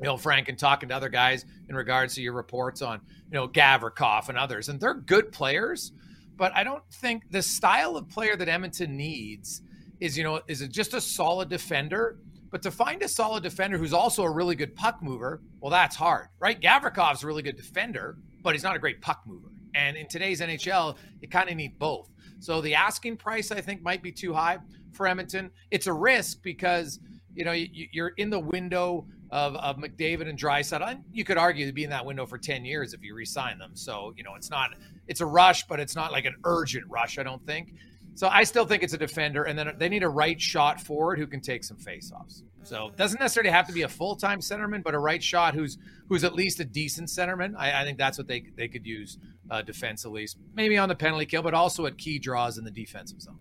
you 0.00 0.04
know, 0.04 0.16
Frank 0.16 0.48
and 0.48 0.58
talking 0.58 0.88
to 0.88 0.96
other 0.96 1.08
guys 1.08 1.44
in 1.68 1.76
regards 1.76 2.16
to 2.16 2.22
your 2.22 2.32
reports 2.32 2.82
on, 2.82 3.02
you 3.30 3.34
know, 3.34 3.46
Gavrikov 3.46 4.28
and 4.30 4.36
others. 4.36 4.68
And 4.68 4.80
they're 4.80 4.94
good 4.94 5.30
players, 5.30 5.92
but 6.34 6.50
I 6.56 6.64
don't 6.64 6.82
think 6.94 7.30
the 7.30 7.40
style 7.40 7.96
of 7.96 8.08
player 8.08 8.34
that 8.34 8.48
Edmonton 8.48 8.96
needs 8.96 9.62
is, 10.00 10.18
you 10.18 10.24
know, 10.24 10.40
is 10.48 10.60
it 10.60 10.72
just 10.72 10.92
a 10.92 11.00
solid 11.00 11.50
defender? 11.50 12.18
But 12.50 12.62
to 12.62 12.72
find 12.72 13.00
a 13.00 13.08
solid 13.08 13.44
defender 13.44 13.78
who's 13.78 13.92
also 13.92 14.24
a 14.24 14.30
really 14.30 14.56
good 14.56 14.74
puck 14.74 15.04
mover, 15.04 15.40
well, 15.60 15.70
that's 15.70 15.94
hard, 15.94 16.26
right? 16.40 16.60
Gavrikov's 16.60 17.22
a 17.22 17.28
really 17.28 17.42
good 17.42 17.56
defender, 17.56 18.16
but 18.42 18.56
he's 18.56 18.64
not 18.64 18.74
a 18.74 18.80
great 18.80 19.00
puck 19.00 19.22
mover. 19.24 19.53
And 19.74 19.96
in 19.96 20.06
today's 20.08 20.40
NHL, 20.40 20.96
you 21.20 21.28
kind 21.28 21.50
of 21.50 21.56
need 21.56 21.78
both. 21.78 22.10
So 22.38 22.60
the 22.60 22.74
asking 22.74 23.16
price, 23.16 23.50
I 23.50 23.60
think, 23.60 23.82
might 23.82 24.02
be 24.02 24.12
too 24.12 24.32
high 24.32 24.58
for 24.92 25.06
Edmonton. 25.06 25.50
It's 25.70 25.86
a 25.86 25.92
risk 25.92 26.42
because 26.42 27.00
you 27.34 27.44
know 27.44 27.52
you, 27.52 28.04
are 28.04 28.12
in 28.16 28.30
the 28.30 28.38
window 28.38 29.06
of, 29.30 29.56
of 29.56 29.76
McDavid 29.76 30.28
and 30.28 30.38
Draisaitl. 30.38 31.02
You 31.12 31.24
could 31.24 31.38
argue 31.38 31.66
to 31.66 31.72
be 31.72 31.84
in 31.84 31.90
that 31.90 32.04
window 32.04 32.26
for 32.26 32.38
ten 32.38 32.64
years 32.64 32.94
if 32.94 33.02
you 33.02 33.14
resign 33.14 33.58
them. 33.58 33.72
So 33.74 34.12
you 34.16 34.22
know 34.24 34.34
it's 34.36 34.50
not 34.50 34.70
it's 35.08 35.20
a 35.20 35.26
rush, 35.26 35.66
but 35.66 35.80
it's 35.80 35.96
not 35.96 36.12
like 36.12 36.24
an 36.24 36.36
urgent 36.44 36.84
rush. 36.88 37.18
I 37.18 37.22
don't 37.22 37.44
think. 37.46 37.74
So 38.14 38.28
I 38.28 38.44
still 38.44 38.64
think 38.64 38.82
it's 38.82 38.92
a 38.92 38.98
defender, 38.98 39.42
and 39.42 39.58
then 39.58 39.74
they 39.78 39.88
need 39.88 40.04
a 40.04 40.08
right 40.08 40.40
shot 40.40 40.80
forward 40.80 41.18
who 41.18 41.26
can 41.26 41.40
take 41.40 41.64
some 41.64 41.76
faceoffs. 41.76 42.42
So 42.62 42.88
it 42.88 42.96
doesn't 42.96 43.20
necessarily 43.20 43.50
have 43.50 43.66
to 43.66 43.72
be 43.72 43.82
a 43.82 43.88
full 43.88 44.14
time 44.16 44.40
centerman, 44.40 44.82
but 44.82 44.94
a 44.94 44.98
right 44.98 45.22
shot 45.22 45.54
who's 45.54 45.78
who's 46.08 46.22
at 46.22 46.34
least 46.34 46.60
a 46.60 46.64
decent 46.64 47.08
centerman. 47.08 47.54
I, 47.56 47.82
I 47.82 47.84
think 47.84 47.98
that's 47.98 48.16
what 48.16 48.28
they 48.28 48.44
they 48.56 48.68
could 48.68 48.86
use 48.86 49.18
uh, 49.50 49.62
defensively, 49.62 50.28
maybe 50.54 50.78
on 50.78 50.88
the 50.88 50.94
penalty 50.94 51.26
kill, 51.26 51.42
but 51.42 51.54
also 51.54 51.86
at 51.86 51.98
key 51.98 52.18
draws 52.18 52.56
in 52.56 52.64
the 52.64 52.70
defensive 52.70 53.20
zone. 53.20 53.38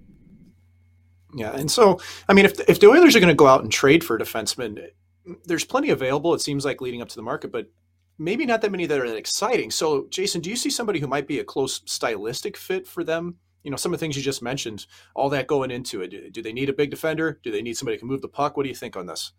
Yeah, 1.36 1.56
and 1.56 1.70
so 1.70 2.00
I 2.28 2.34
mean, 2.34 2.46
if 2.46 2.60
if 2.68 2.80
the 2.80 2.88
Oilers 2.88 3.16
are 3.16 3.20
going 3.20 3.30
to 3.30 3.36
go 3.36 3.48
out 3.48 3.62
and 3.62 3.72
trade 3.72 4.04
for 4.04 4.18
defensemen, 4.18 4.90
there's 5.46 5.66
plenty 5.66 5.92
available. 5.92 6.34
It 6.34 6.42
seems 6.42 6.66
like 6.66 6.82
leading 6.82 7.02
up 7.02 7.10
to 7.10 7.16
the 7.16 7.22
market, 7.22 7.52
but 7.52 7.68
maybe 8.18 8.46
not 8.46 8.62
that 8.62 8.72
many 8.72 8.86
that 8.86 9.00
are 9.00 9.08
that 9.08 9.18
exciting. 9.18 9.72
So, 9.72 10.08
Jason, 10.10 10.42
do 10.42 10.50
you 10.50 10.56
see 10.56 10.70
somebody 10.70 11.00
who 11.00 11.08
might 11.08 11.28
be 11.28 11.40
a 11.40 11.44
close 11.44 11.82
stylistic 11.86 12.58
fit 12.58 12.88
for 12.88 13.04
them? 13.04 13.38
You 13.64 13.72
know, 13.72 13.78
some 13.78 13.94
of 13.94 14.00
the 14.00 14.04
things 14.04 14.18
you 14.18 14.24
just 14.24 14.42
mentioned, 14.42 14.86
all 15.16 15.30
that 15.30 15.48
going 15.48 15.72
into 15.72 16.02
it. 16.02 16.34
Do, 16.34 16.42
they 16.42 16.54
need 16.54 16.70
a 16.70 16.74
big 16.74 16.90
defender? 16.90 17.40
Do 17.44 17.52
they 17.52 17.62
need 17.62 17.78
somebody 17.78 17.98
who 17.98 18.00
can 18.00 18.10
move 18.10 18.22
the 18.22 18.28
puck? 18.28 18.58
What 18.58 18.64
do 18.64 18.70
you 18.70 18.76
think 18.76 18.98
on 18.98 19.06
this? 19.06 19.32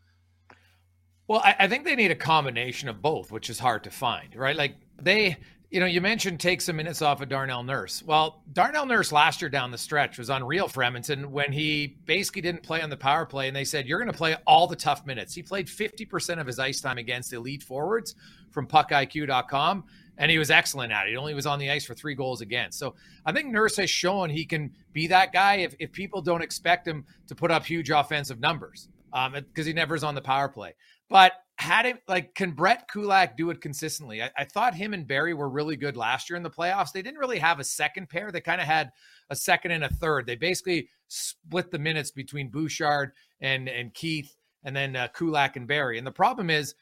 Well, 1.28 1.40
I, 1.44 1.56
I 1.60 1.68
think 1.68 1.84
they 1.84 1.96
need 1.96 2.10
a 2.10 2.16
combination 2.16 2.88
of 2.88 3.00
both, 3.00 3.30
which 3.30 3.50
is 3.50 3.58
hard 3.58 3.84
to 3.84 3.90
find, 3.90 4.34
right? 4.36 4.56
Like 4.56 4.76
they 5.00 5.38
you 5.74 5.80
know, 5.80 5.86
you 5.86 6.00
mentioned 6.00 6.38
take 6.38 6.60
some 6.60 6.76
minutes 6.76 7.02
off 7.02 7.20
of 7.20 7.28
Darnell 7.28 7.64
Nurse. 7.64 8.00
Well, 8.00 8.44
Darnell 8.52 8.86
Nurse 8.86 9.10
last 9.10 9.42
year 9.42 9.48
down 9.48 9.72
the 9.72 9.76
stretch 9.76 10.18
was 10.18 10.30
unreal 10.30 10.68
for 10.68 10.84
Edmonton 10.84 11.32
when 11.32 11.50
he 11.50 11.96
basically 12.06 12.42
didn't 12.42 12.62
play 12.62 12.80
on 12.80 12.90
the 12.90 12.96
power 12.96 13.26
play, 13.26 13.48
and 13.48 13.56
they 13.56 13.64
said 13.64 13.84
you're 13.84 13.98
going 13.98 14.08
to 14.08 14.16
play 14.16 14.36
all 14.46 14.68
the 14.68 14.76
tough 14.76 15.04
minutes. 15.04 15.34
He 15.34 15.42
played 15.42 15.66
50% 15.66 16.40
of 16.40 16.46
his 16.46 16.60
ice 16.60 16.80
time 16.80 16.96
against 16.96 17.32
elite 17.32 17.64
forwards 17.64 18.14
from 18.52 18.68
PuckIQ.com, 18.68 19.82
and 20.18 20.30
he 20.30 20.38
was 20.38 20.50
excellent 20.50 20.92
at 20.92 21.06
it. 21.06 21.10
He 21.10 21.16
only 21.16 21.34
was 21.34 21.46
on 21.46 21.58
the 21.58 21.70
ice 21.70 21.84
for 21.84 21.94
three 21.94 22.14
goals 22.14 22.40
against. 22.40 22.78
So 22.78 22.94
I 23.26 23.32
think 23.32 23.48
Nurse 23.48 23.76
has 23.76 23.90
shown 23.90 24.30
he 24.30 24.44
can 24.44 24.72
be 24.92 25.06
that 25.08 25.32
guy 25.32 25.56
if, 25.56 25.74
if 25.78 25.92
people 25.92 26.22
don't 26.22 26.42
expect 26.42 26.86
him 26.86 27.04
to 27.28 27.34
put 27.34 27.50
up 27.50 27.64
huge 27.64 27.90
offensive 27.90 28.40
numbers 28.40 28.88
because 29.12 29.66
um, 29.66 29.66
he 29.66 29.72
never 29.72 29.94
is 29.94 30.04
on 30.04 30.14
the 30.14 30.20
power 30.20 30.48
play. 30.48 30.74
But 31.08 31.32
had 31.56 31.86
him 31.86 31.98
like 32.08 32.34
can 32.34 32.50
Brett 32.50 32.88
Kulak 32.90 33.36
do 33.36 33.50
it 33.50 33.60
consistently? 33.60 34.22
I, 34.22 34.30
I, 34.36 34.44
thought 34.44 34.74
him 34.74 34.92
and 34.92 35.06
Barrie 35.06 35.34
were 35.34 35.48
really 35.48 35.76
good 35.76 35.96
last 35.96 36.28
year 36.28 36.36
in 36.36 36.42
the 36.42 36.50
playoffs. 36.50 36.90
They 36.92 37.02
didn't 37.02 37.20
really 37.20 37.38
have 37.38 37.60
a 37.60 37.64
second 37.64 38.08
pair. 38.08 38.32
They 38.32 38.40
kind 38.40 38.60
of 38.60 38.66
had 38.66 38.90
a 39.30 39.36
second 39.36 39.70
and 39.70 39.84
a 39.84 39.88
third. 39.88 40.26
They 40.26 40.34
basically 40.34 40.88
split 41.06 41.70
the 41.70 41.78
minutes 41.78 42.10
between 42.10 42.50
Bouchard 42.50 43.12
and 43.40 43.68
and 43.68 43.94
Keith, 43.94 44.34
and 44.64 44.74
then 44.74 44.96
uh, 44.96 45.08
Kulak 45.08 45.56
and 45.56 45.68
Barrie. 45.68 45.98
And 45.98 46.06
the 46.06 46.12
problem 46.12 46.50
is 46.50 46.74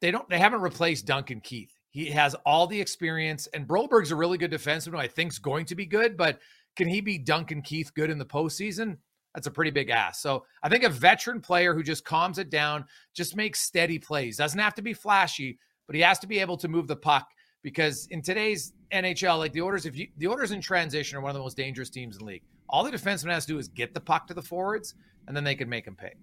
they 0.00 0.10
don't 0.10 0.28
they 0.28 0.38
haven't 0.38 0.60
replaced 0.60 1.06
Duncan 1.06 1.40
Keith. 1.40 1.77
He 1.98 2.10
has 2.10 2.36
all 2.46 2.68
the 2.68 2.80
experience, 2.80 3.48
and 3.48 3.66
Broberg's 3.66 4.12
a 4.12 4.16
really 4.16 4.38
good 4.38 4.52
defenseman. 4.52 4.96
I 4.96 5.08
think's 5.08 5.40
going 5.40 5.64
to 5.64 5.74
be 5.74 5.84
good, 5.84 6.16
but 6.16 6.38
can 6.76 6.86
he 6.86 7.00
be 7.00 7.18
Duncan 7.18 7.60
Keith 7.60 7.92
good 7.92 8.08
in 8.08 8.18
the 8.18 8.24
postseason? 8.24 8.98
that's 9.34 9.46
a 9.46 9.50
pretty 9.50 9.70
big 9.70 9.90
ass. 9.90 10.20
So 10.20 10.44
I 10.62 10.68
think 10.68 10.84
a 10.84 10.88
veteran 10.88 11.40
player 11.40 11.74
who 11.74 11.82
just 11.82 12.04
calms 12.04 12.38
it 12.38 12.50
down, 12.50 12.84
just 13.14 13.36
makes 13.36 13.60
steady 13.60 13.98
plays, 13.98 14.36
doesn't 14.36 14.58
have 14.58 14.74
to 14.76 14.82
be 14.82 14.94
flashy, 14.94 15.58
but 15.86 15.96
he 15.96 16.02
has 16.02 16.18
to 16.20 16.26
be 16.26 16.38
able 16.38 16.56
to 16.56 16.68
move 16.68 16.86
the 16.86 16.96
puck 16.96 17.28
because 17.62 18.06
in 18.06 18.22
today's 18.22 18.72
NHL, 18.92 19.38
like 19.38 19.52
the 19.52 19.62
Oilers, 19.62 19.84
if 19.84 19.96
you 19.96 20.08
the 20.16 20.28
Oilers 20.28 20.52
in 20.52 20.60
transition 20.60 21.18
are 21.18 21.20
one 21.20 21.30
of 21.30 21.34
the 21.34 21.42
most 21.42 21.56
dangerous 21.56 21.90
teams 21.90 22.16
in 22.16 22.20
the 22.20 22.24
league. 22.24 22.42
All 22.68 22.84
the 22.84 22.90
defenseman 22.90 23.30
has 23.30 23.44
to 23.46 23.52
do 23.52 23.58
is 23.58 23.68
get 23.68 23.92
the 23.92 24.00
puck 24.00 24.26
to 24.28 24.34
the 24.34 24.42
forwards, 24.42 24.94
and 25.26 25.36
then 25.36 25.44
they 25.44 25.54
can 25.54 25.68
make 25.68 25.86
him 25.86 25.94
pay. 25.96 26.14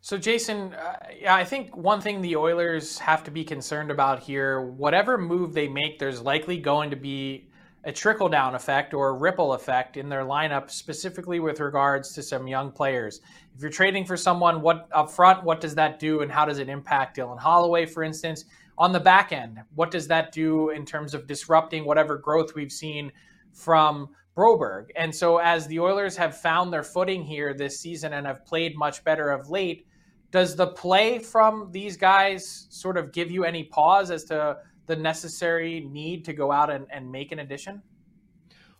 So, 0.00 0.16
Jason, 0.16 0.74
uh, 0.74 0.96
I 1.28 1.44
think 1.44 1.76
one 1.76 2.00
thing 2.00 2.20
the 2.20 2.36
Oilers 2.36 2.98
have 3.00 3.24
to 3.24 3.32
be 3.32 3.44
concerned 3.44 3.90
about 3.90 4.20
here, 4.20 4.60
whatever 4.60 5.18
move 5.18 5.52
they 5.52 5.66
make, 5.66 5.98
there's 5.98 6.22
likely 6.22 6.58
going 6.58 6.90
to 6.90 6.96
be 6.96 7.48
a 7.84 7.92
trickle 7.92 8.28
down 8.28 8.54
effect 8.54 8.94
or 8.94 9.08
a 9.08 9.12
ripple 9.12 9.54
effect 9.54 9.96
in 9.96 10.08
their 10.08 10.24
lineup, 10.24 10.70
specifically 10.70 11.40
with 11.40 11.58
regards 11.58 12.12
to 12.14 12.22
some 12.22 12.46
young 12.46 12.70
players. 12.70 13.20
If 13.56 13.62
you're 13.62 13.70
trading 13.70 14.04
for 14.04 14.16
someone, 14.16 14.60
what 14.62 14.88
up 14.92 15.10
front, 15.10 15.42
what 15.42 15.60
does 15.60 15.74
that 15.74 15.98
do, 15.98 16.20
and 16.20 16.30
how 16.30 16.44
does 16.44 16.58
it 16.58 16.68
impact 16.68 17.16
Dylan 17.16 17.38
Holloway, 17.38 17.86
for 17.86 18.04
instance? 18.04 18.44
On 18.76 18.92
the 18.92 19.00
back 19.00 19.32
end, 19.32 19.58
what 19.74 19.90
does 19.90 20.06
that 20.06 20.30
do 20.30 20.70
in 20.70 20.84
terms 20.84 21.12
of 21.12 21.26
disrupting 21.26 21.84
whatever 21.84 22.16
growth 22.16 22.54
we've 22.54 22.70
seen 22.70 23.10
from 23.52 24.10
Broberg? 24.38 24.90
And 24.94 25.12
so, 25.12 25.38
as 25.38 25.66
the 25.66 25.80
Oilers 25.80 26.16
have 26.16 26.38
found 26.38 26.72
their 26.72 26.84
footing 26.84 27.24
here 27.24 27.52
this 27.52 27.80
season 27.80 28.12
and 28.12 28.24
have 28.24 28.44
played 28.46 28.76
much 28.76 29.02
better 29.02 29.30
of 29.30 29.50
late, 29.50 29.84
does 30.30 30.54
the 30.54 30.68
play 30.68 31.18
from 31.18 31.72
these 31.72 31.96
guys 31.96 32.68
sort 32.70 32.96
of 32.96 33.10
give 33.10 33.32
you 33.32 33.44
any 33.44 33.64
pause 33.64 34.12
as 34.12 34.22
to 34.24 34.58
the 34.86 34.94
necessary 34.94 35.80
need 35.90 36.24
to 36.26 36.32
go 36.32 36.52
out 36.52 36.70
and, 36.70 36.86
and 36.92 37.10
make 37.10 37.32
an 37.32 37.40
addition? 37.40 37.82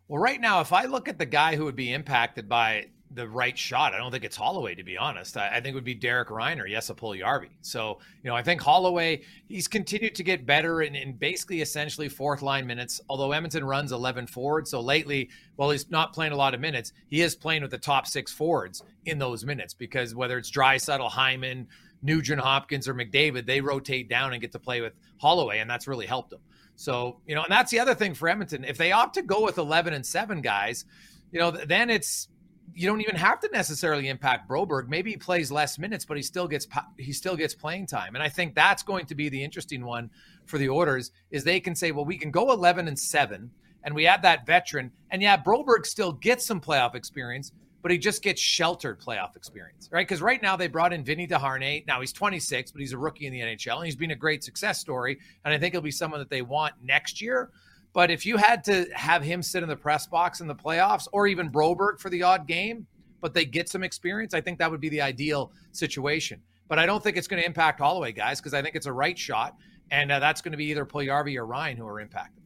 Well, 0.07 0.23
right 0.23 0.41
now, 0.41 0.61
if 0.61 0.73
I 0.73 0.85
look 0.85 1.09
at 1.09 1.19
the 1.19 1.27
guy 1.27 1.57
who 1.57 1.65
would 1.65 1.77
be 1.77 1.93
impacted 1.93 2.49
by 2.49 2.87
the 3.13 3.27
right 3.27 3.57
shot, 3.57 3.95
I 3.95 3.99
don't 3.99 4.11
think 4.11 4.25
it's 4.25 4.37
Holloway, 4.37 4.75
to 4.75 4.83
be 4.83 4.99
honest. 4.99 5.37
I, 5.37 5.49
I 5.49 5.55
think 5.55 5.69
it 5.69 5.75
would 5.75 5.85
be 5.85 5.95
Derek 5.95 6.31
Ryan 6.31 6.61
or 6.61 6.69
Jesse 6.69 6.93
Puljujarvi. 6.93 7.49
So, 7.63 7.99
you 8.23 8.29
know, 8.29 8.37
I 8.37 8.43
think 8.43 8.61
Holloway, 8.61 9.23
he's 9.49 9.67
continued 9.67 10.15
to 10.15 10.23
get 10.23 10.45
better 10.45 10.83
in, 10.83 10.95
in 10.95 11.15
basically 11.15 11.63
essentially 11.63 12.09
fourth 12.09 12.43
line 12.43 12.67
minutes, 12.67 13.01
although 13.09 13.33
Edmonton 13.33 13.65
runs 13.65 13.93
11 13.93 14.27
forwards. 14.27 14.71
So 14.71 14.81
lately, 14.81 15.31
while 15.57 15.71
he's 15.71 15.91
not 15.91 16.13
playing 16.13 16.33
a 16.33 16.37
lot 16.37 16.55
of 16.55 16.61
minutes, 16.61 16.93
he 17.09 17.23
is 17.23 17.35
playing 17.35 17.63
with 17.63 17.71
the 17.71 17.79
top 17.79 18.07
six 18.07 18.33
forwards 18.33 18.83
in 19.07 19.19
those 19.19 19.45
minutes 19.45 19.73
because 19.73 20.15
whether 20.15 20.37
it's 20.37 20.51
Draisaitl, 20.51 21.11
Hyman, 21.11 21.67
Nugent 22.03 22.41
Hopkins 22.41 22.87
or 22.87 22.95
McDavid, 22.95 23.47
they 23.47 23.61
rotate 23.61 24.09
down 24.09 24.33
and 24.33 24.41
get 24.41 24.53
to 24.53 24.59
play 24.59 24.81
with 24.81 24.93
Holloway, 25.19 25.59
and 25.59 25.69
that's 25.69 25.89
really 25.89 26.07
helped 26.07 26.31
them. 26.31 26.41
So, 26.77 27.19
you 27.27 27.35
know, 27.35 27.43
and 27.43 27.51
that's 27.51 27.73
the 27.73 27.81
other 27.81 27.95
thing 27.95 28.15
for 28.15 28.29
Edmonton. 28.29 28.65
If 28.65 28.77
they 28.77 28.93
opt 28.93 29.15
to 29.15 29.23
go 29.23 29.43
with 29.43 29.59
11 29.59 29.95
and 29.95 30.07
7 30.07 30.41
guys, 30.41 30.85
you 31.33 31.41
know, 31.41 31.51
then 31.51 31.91
it's 31.91 32.29
you 32.79 32.87
don't 32.87 33.01
even 33.01 33.17
have 33.17 33.41
to 33.41 33.49
necessarily 33.53 34.09
impact 34.09 34.49
Broberg. 34.49 34.87
Maybe 34.87 35.11
he 35.11 35.17
plays 35.17 35.51
less 35.51 35.81
minutes, 35.81 36.05
but 36.05 36.17
he 36.17 36.23
still 36.23 36.47
gets 36.47 36.69
he 36.97 37.13
still 37.13 37.35
gets 37.35 37.53
playing 37.53 37.87
time. 37.87 38.15
And 38.15 38.23
I 38.23 38.29
think 38.29 38.55
that's 38.55 38.85
going 38.85 39.07
to 39.07 39.17
be 39.17 39.29
the 39.29 39.43
interesting 39.43 39.85
one 39.85 40.09
for 40.47 40.59
the 40.59 40.71
Oilers 40.71 41.11
is 41.33 41.43
they 41.43 41.59
can 41.59 41.75
say, 41.75 41.91
well, 41.91 42.05
we 42.05 42.17
can 42.17 42.31
go 42.31 42.53
11 42.53 42.87
and 42.87 42.97
7 42.97 43.51
and 43.83 43.95
we 43.97 44.07
add 44.07 44.23
that 44.23 44.47
veteran. 44.47 44.93
And 45.11 45.21
yeah, 45.21 45.37
Broberg 45.37 45.87
still 45.87 46.13
gets 46.13 46.47
some 46.47 46.61
playoff 46.61 46.95
experience, 46.95 47.51
but 47.83 47.91
he 47.91 47.99
just 47.99 48.23
gets 48.23 48.41
sheltered 48.41 49.01
playoff 49.01 49.35
experience, 49.35 49.89
right? 49.91 50.07
Because 50.07 50.23
right 50.23 50.41
now 50.41 50.55
they 50.55 50.69
brought 50.69 50.93
in 50.93 51.03
Vinny 51.03 51.27
Desharnais. 51.27 51.85
Now 51.89 52.01
he's 52.01 52.13
26, 52.13 52.71
but 52.71 52.81
he's 52.81 52.93
a 52.93 52.99
rookie 52.99 53.27
in 53.27 53.33
the 53.33 53.41
NHL, 53.41 53.79
and 53.79 53.87
he's 53.87 53.97
been 53.97 54.13
a 54.13 54.17
great 54.17 54.45
success 54.45 54.79
story. 54.79 55.19
And 55.45 55.53
I 55.53 55.59
think 55.59 55.75
he'll 55.75 55.81
be 55.81 55.91
someone 55.91 56.21
that 56.21 56.31
they 56.31 56.43
want 56.43 56.75
next 56.81 57.21
year. 57.21 57.51
But 57.93 58.11
if 58.11 58.27
you 58.27 58.37
had 58.37 58.63
to 58.65 58.87
have 58.95 59.23
him 59.23 59.43
sit 59.43 59.63
in 59.63 59.69
the 59.69 59.77
press 59.77 60.07
box 60.07 60.41
in 60.41 60.47
the 60.47 60.55
playoffs, 60.55 61.09
or 61.13 61.27
even 61.27 61.51
Broberg 61.51 61.99
for 61.99 62.11
the 62.11 62.23
odd 62.23 62.47
game, 62.47 62.87
but 63.21 63.35
they 63.35 63.45
get 63.45 63.69
some 63.69 63.83
experience, 63.83 64.35
I 64.35 64.41
think 64.41 64.59
that 64.59 64.71
would 64.71 64.81
be 64.81 64.89
the 64.89 65.01
ideal 65.01 65.53
situation. 65.73 66.41
But 66.69 66.79
I 66.79 66.87
don't 66.87 67.03
think 67.03 67.17
it's 67.17 67.27
going 67.27 67.41
to 67.41 67.47
impact 67.47 67.81
Holloway, 67.81 68.13
guys, 68.13 68.41
because 68.41 68.55
I 68.55 68.63
think 68.63 68.77
it's 68.77 68.87
a 68.87 68.93
right 68.93 69.19
shot, 69.19 69.57
and 69.91 70.13
uh, 70.13 70.19
that's 70.19 70.41
going 70.41 70.53
to 70.53 70.59
be 70.59 70.67
either 70.67 70.85
Puljujarvi 70.85 71.37
or 71.37 71.47
Ryan 71.47 71.77
who 71.77 71.87
are 71.87 72.01
impacted. 72.01 72.43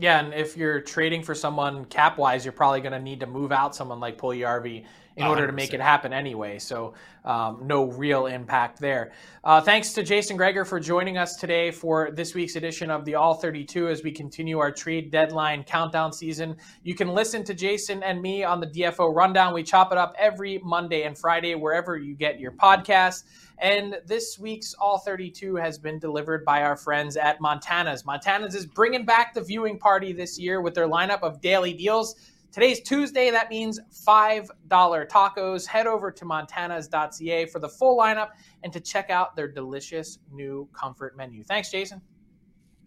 Yeah, 0.00 0.20
and 0.20 0.32
if 0.32 0.56
you're 0.56 0.80
trading 0.80 1.24
for 1.24 1.34
someone 1.34 1.84
cap 1.86 2.18
wise, 2.18 2.44
you're 2.44 2.52
probably 2.52 2.80
going 2.80 2.92
to 2.92 3.00
need 3.00 3.18
to 3.20 3.26
move 3.26 3.50
out 3.50 3.74
someone 3.74 3.98
like 3.98 4.16
Puljujarvi 4.16 4.84
in 5.18 5.24
100%. 5.24 5.28
order 5.30 5.46
to 5.46 5.52
make 5.52 5.74
it 5.74 5.80
happen 5.80 6.12
anyway. 6.12 6.58
So 6.58 6.94
um, 7.24 7.62
no 7.64 7.84
real 7.84 8.26
impact 8.26 8.78
there. 8.78 9.12
Uh, 9.42 9.60
thanks 9.60 9.92
to 9.94 10.02
Jason 10.02 10.36
Gregor 10.36 10.64
for 10.64 10.78
joining 10.78 11.18
us 11.18 11.36
today 11.36 11.70
for 11.70 12.10
this 12.12 12.34
week's 12.34 12.54
edition 12.54 12.90
of 12.90 13.04
the 13.04 13.16
All 13.16 13.34
32 13.34 13.88
as 13.88 14.02
we 14.02 14.12
continue 14.12 14.58
our 14.58 14.70
trade 14.70 15.10
deadline 15.10 15.64
countdown 15.64 16.12
season. 16.12 16.56
You 16.84 16.94
can 16.94 17.08
listen 17.08 17.42
to 17.44 17.54
Jason 17.54 18.02
and 18.02 18.22
me 18.22 18.44
on 18.44 18.60
the 18.60 18.66
DFO 18.68 19.14
rundown. 19.14 19.52
We 19.52 19.64
chop 19.64 19.90
it 19.90 19.98
up 19.98 20.14
every 20.18 20.58
Monday 20.62 21.02
and 21.02 21.18
Friday 21.18 21.54
wherever 21.56 21.96
you 21.96 22.14
get 22.14 22.38
your 22.38 22.52
podcasts. 22.52 23.24
And 23.58 23.96
this 24.06 24.38
week's 24.38 24.74
All 24.74 24.98
32 24.98 25.56
has 25.56 25.78
been 25.78 25.98
delivered 25.98 26.44
by 26.44 26.62
our 26.62 26.76
friends 26.76 27.16
at 27.16 27.40
Montana's. 27.40 28.06
Montana's 28.06 28.54
is 28.54 28.66
bringing 28.66 29.04
back 29.04 29.34
the 29.34 29.42
viewing 29.42 29.78
party 29.78 30.12
this 30.12 30.38
year 30.38 30.60
with 30.60 30.74
their 30.74 30.86
lineup 30.86 31.22
of 31.22 31.40
daily 31.40 31.72
deals. 31.72 32.14
Today's 32.50 32.80
Tuesday, 32.80 33.30
that 33.30 33.50
means 33.50 33.78
$5 34.06 34.48
tacos. 34.68 35.66
Head 35.66 35.86
over 35.86 36.10
to 36.10 36.24
montanas.ca 36.24 37.46
for 37.46 37.58
the 37.58 37.68
full 37.68 37.98
lineup 37.98 38.30
and 38.64 38.72
to 38.72 38.80
check 38.80 39.10
out 39.10 39.36
their 39.36 39.48
delicious 39.48 40.18
new 40.32 40.68
comfort 40.72 41.16
menu. 41.16 41.44
Thanks, 41.44 41.70
Jason. 41.70 42.00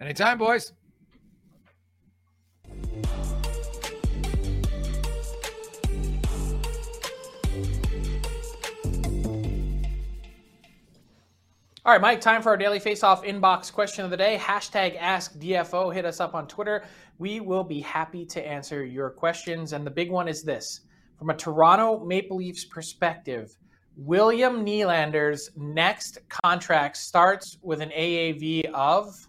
Anytime, 0.02 0.39
boys. 0.39 0.74
All 11.83 11.91
right, 11.91 11.99
Mike, 11.99 12.21
time 12.21 12.43
for 12.43 12.49
our 12.49 12.57
daily 12.57 12.77
face-off 12.79 13.23
inbox 13.23 13.73
question 13.73 14.05
of 14.05 14.11
the 14.11 14.17
day. 14.17 14.37
Hashtag 14.39 14.95
ask 14.99 15.33
DFO. 15.39 15.91
Hit 15.91 16.05
us 16.05 16.19
up 16.19 16.35
on 16.35 16.47
Twitter. 16.47 16.83
We 17.17 17.39
will 17.39 17.63
be 17.63 17.79
happy 17.79 18.23
to 18.23 18.47
answer 18.47 18.85
your 18.85 19.09
questions. 19.09 19.73
And 19.73 19.83
the 19.83 19.89
big 19.89 20.11
one 20.11 20.27
is 20.27 20.43
this. 20.43 20.81
From 21.17 21.31
a 21.31 21.35
Toronto 21.35 22.05
Maple 22.05 22.37
Leafs 22.37 22.65
perspective, 22.65 23.57
William 23.97 24.63
Nylander's 24.63 25.49
next 25.55 26.19
contract 26.29 26.97
starts 26.97 27.57
with 27.63 27.81
an 27.81 27.89
AAV 27.89 28.65
of? 28.75 29.27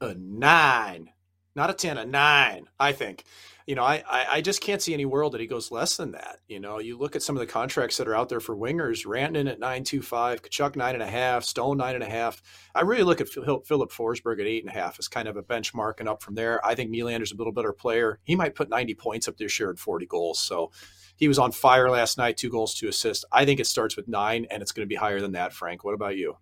A 0.00 0.14
nine. 0.14 1.10
not 1.54 1.68
a 1.68 1.74
10, 1.74 1.98
a 1.98 2.06
nine, 2.06 2.68
I 2.80 2.92
think. 2.92 3.24
You 3.66 3.74
know, 3.74 3.82
I, 3.82 4.02
I 4.08 4.40
just 4.42 4.60
can't 4.60 4.82
see 4.82 4.92
any 4.92 5.06
world 5.06 5.32
that 5.32 5.40
he 5.40 5.46
goes 5.46 5.70
less 5.70 5.96
than 5.96 6.12
that. 6.12 6.40
You 6.48 6.60
know, 6.60 6.80
you 6.80 6.98
look 6.98 7.16
at 7.16 7.22
some 7.22 7.34
of 7.34 7.40
the 7.40 7.46
contracts 7.46 7.96
that 7.96 8.06
are 8.06 8.14
out 8.14 8.28
there 8.28 8.40
for 8.40 8.54
wingers, 8.54 9.06
Rantanen 9.06 9.50
at 9.50 9.58
9.25, 9.58 10.42
Tkachuk 10.42 10.76
nine 10.76 10.92
and 10.92 11.02
a 11.02 11.06
half, 11.06 11.44
Stone 11.44 11.78
nine 11.78 11.94
and 11.94 12.04
a 12.04 12.08
half. 12.08 12.42
I 12.74 12.82
really 12.82 13.04
look 13.04 13.22
at 13.22 13.28
Filip 13.28 13.64
Forsberg 13.64 14.38
at 14.38 14.46
eight 14.46 14.64
and 14.64 14.70
a 14.70 14.78
half 14.78 14.98
as 14.98 15.08
kind 15.08 15.28
of 15.28 15.38
a 15.38 15.42
benchmark 15.42 16.00
and 16.00 16.10
up 16.10 16.22
from 16.22 16.34
there. 16.34 16.64
I 16.64 16.74
think 16.74 16.90
Nylander's 16.90 17.32
a 17.32 17.36
little 17.36 17.54
better 17.54 17.72
player. 17.72 18.20
He 18.24 18.36
might 18.36 18.54
put 18.54 18.68
90 18.68 18.94
points 18.96 19.28
up 19.28 19.38
this 19.38 19.58
year 19.58 19.70
and 19.70 19.78
40 19.78 20.04
goals. 20.06 20.40
So 20.40 20.70
he 21.16 21.26
was 21.26 21.38
on 21.38 21.50
fire 21.50 21.88
last 21.88 22.18
night, 22.18 22.36
two 22.36 22.50
goals, 22.50 22.74
two 22.74 22.88
assists. 22.88 23.24
I 23.32 23.46
think 23.46 23.60
it 23.60 23.66
starts 23.66 23.96
with 23.96 24.08
nine 24.08 24.46
and 24.50 24.62
it's 24.62 24.72
going 24.72 24.86
to 24.86 24.92
be 24.92 24.96
higher 24.96 25.20
than 25.22 25.32
that, 25.32 25.54
Frank. 25.54 25.84
What 25.84 25.94
about 25.94 26.16
you? 26.16 26.36